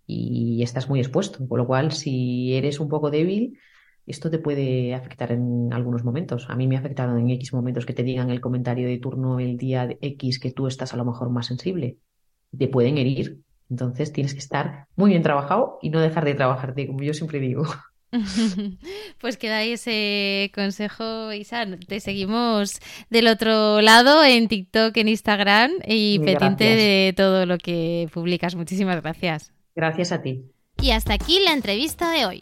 [0.05, 1.47] y estás muy expuesto.
[1.47, 3.57] Con lo cual, si eres un poco débil,
[4.05, 6.47] esto te puede afectar en algunos momentos.
[6.49, 9.39] A mí me ha afectado en X momentos que te digan el comentario de turno
[9.39, 11.97] el día X que tú estás a lo mejor más sensible.
[12.57, 13.39] Te pueden herir.
[13.69, 17.39] Entonces tienes que estar muy bien trabajado y no dejar de trabajarte, como yo siempre
[17.39, 17.63] digo.
[19.19, 21.65] Pues queda ahí ese consejo, Isa.
[21.87, 22.79] Te seguimos
[23.09, 28.55] del otro lado en TikTok, en Instagram y pendiente de todo lo que publicas.
[28.55, 29.51] Muchísimas gracias.
[29.75, 30.43] Gracias a ti.
[30.81, 32.41] Y hasta aquí la entrevista de hoy.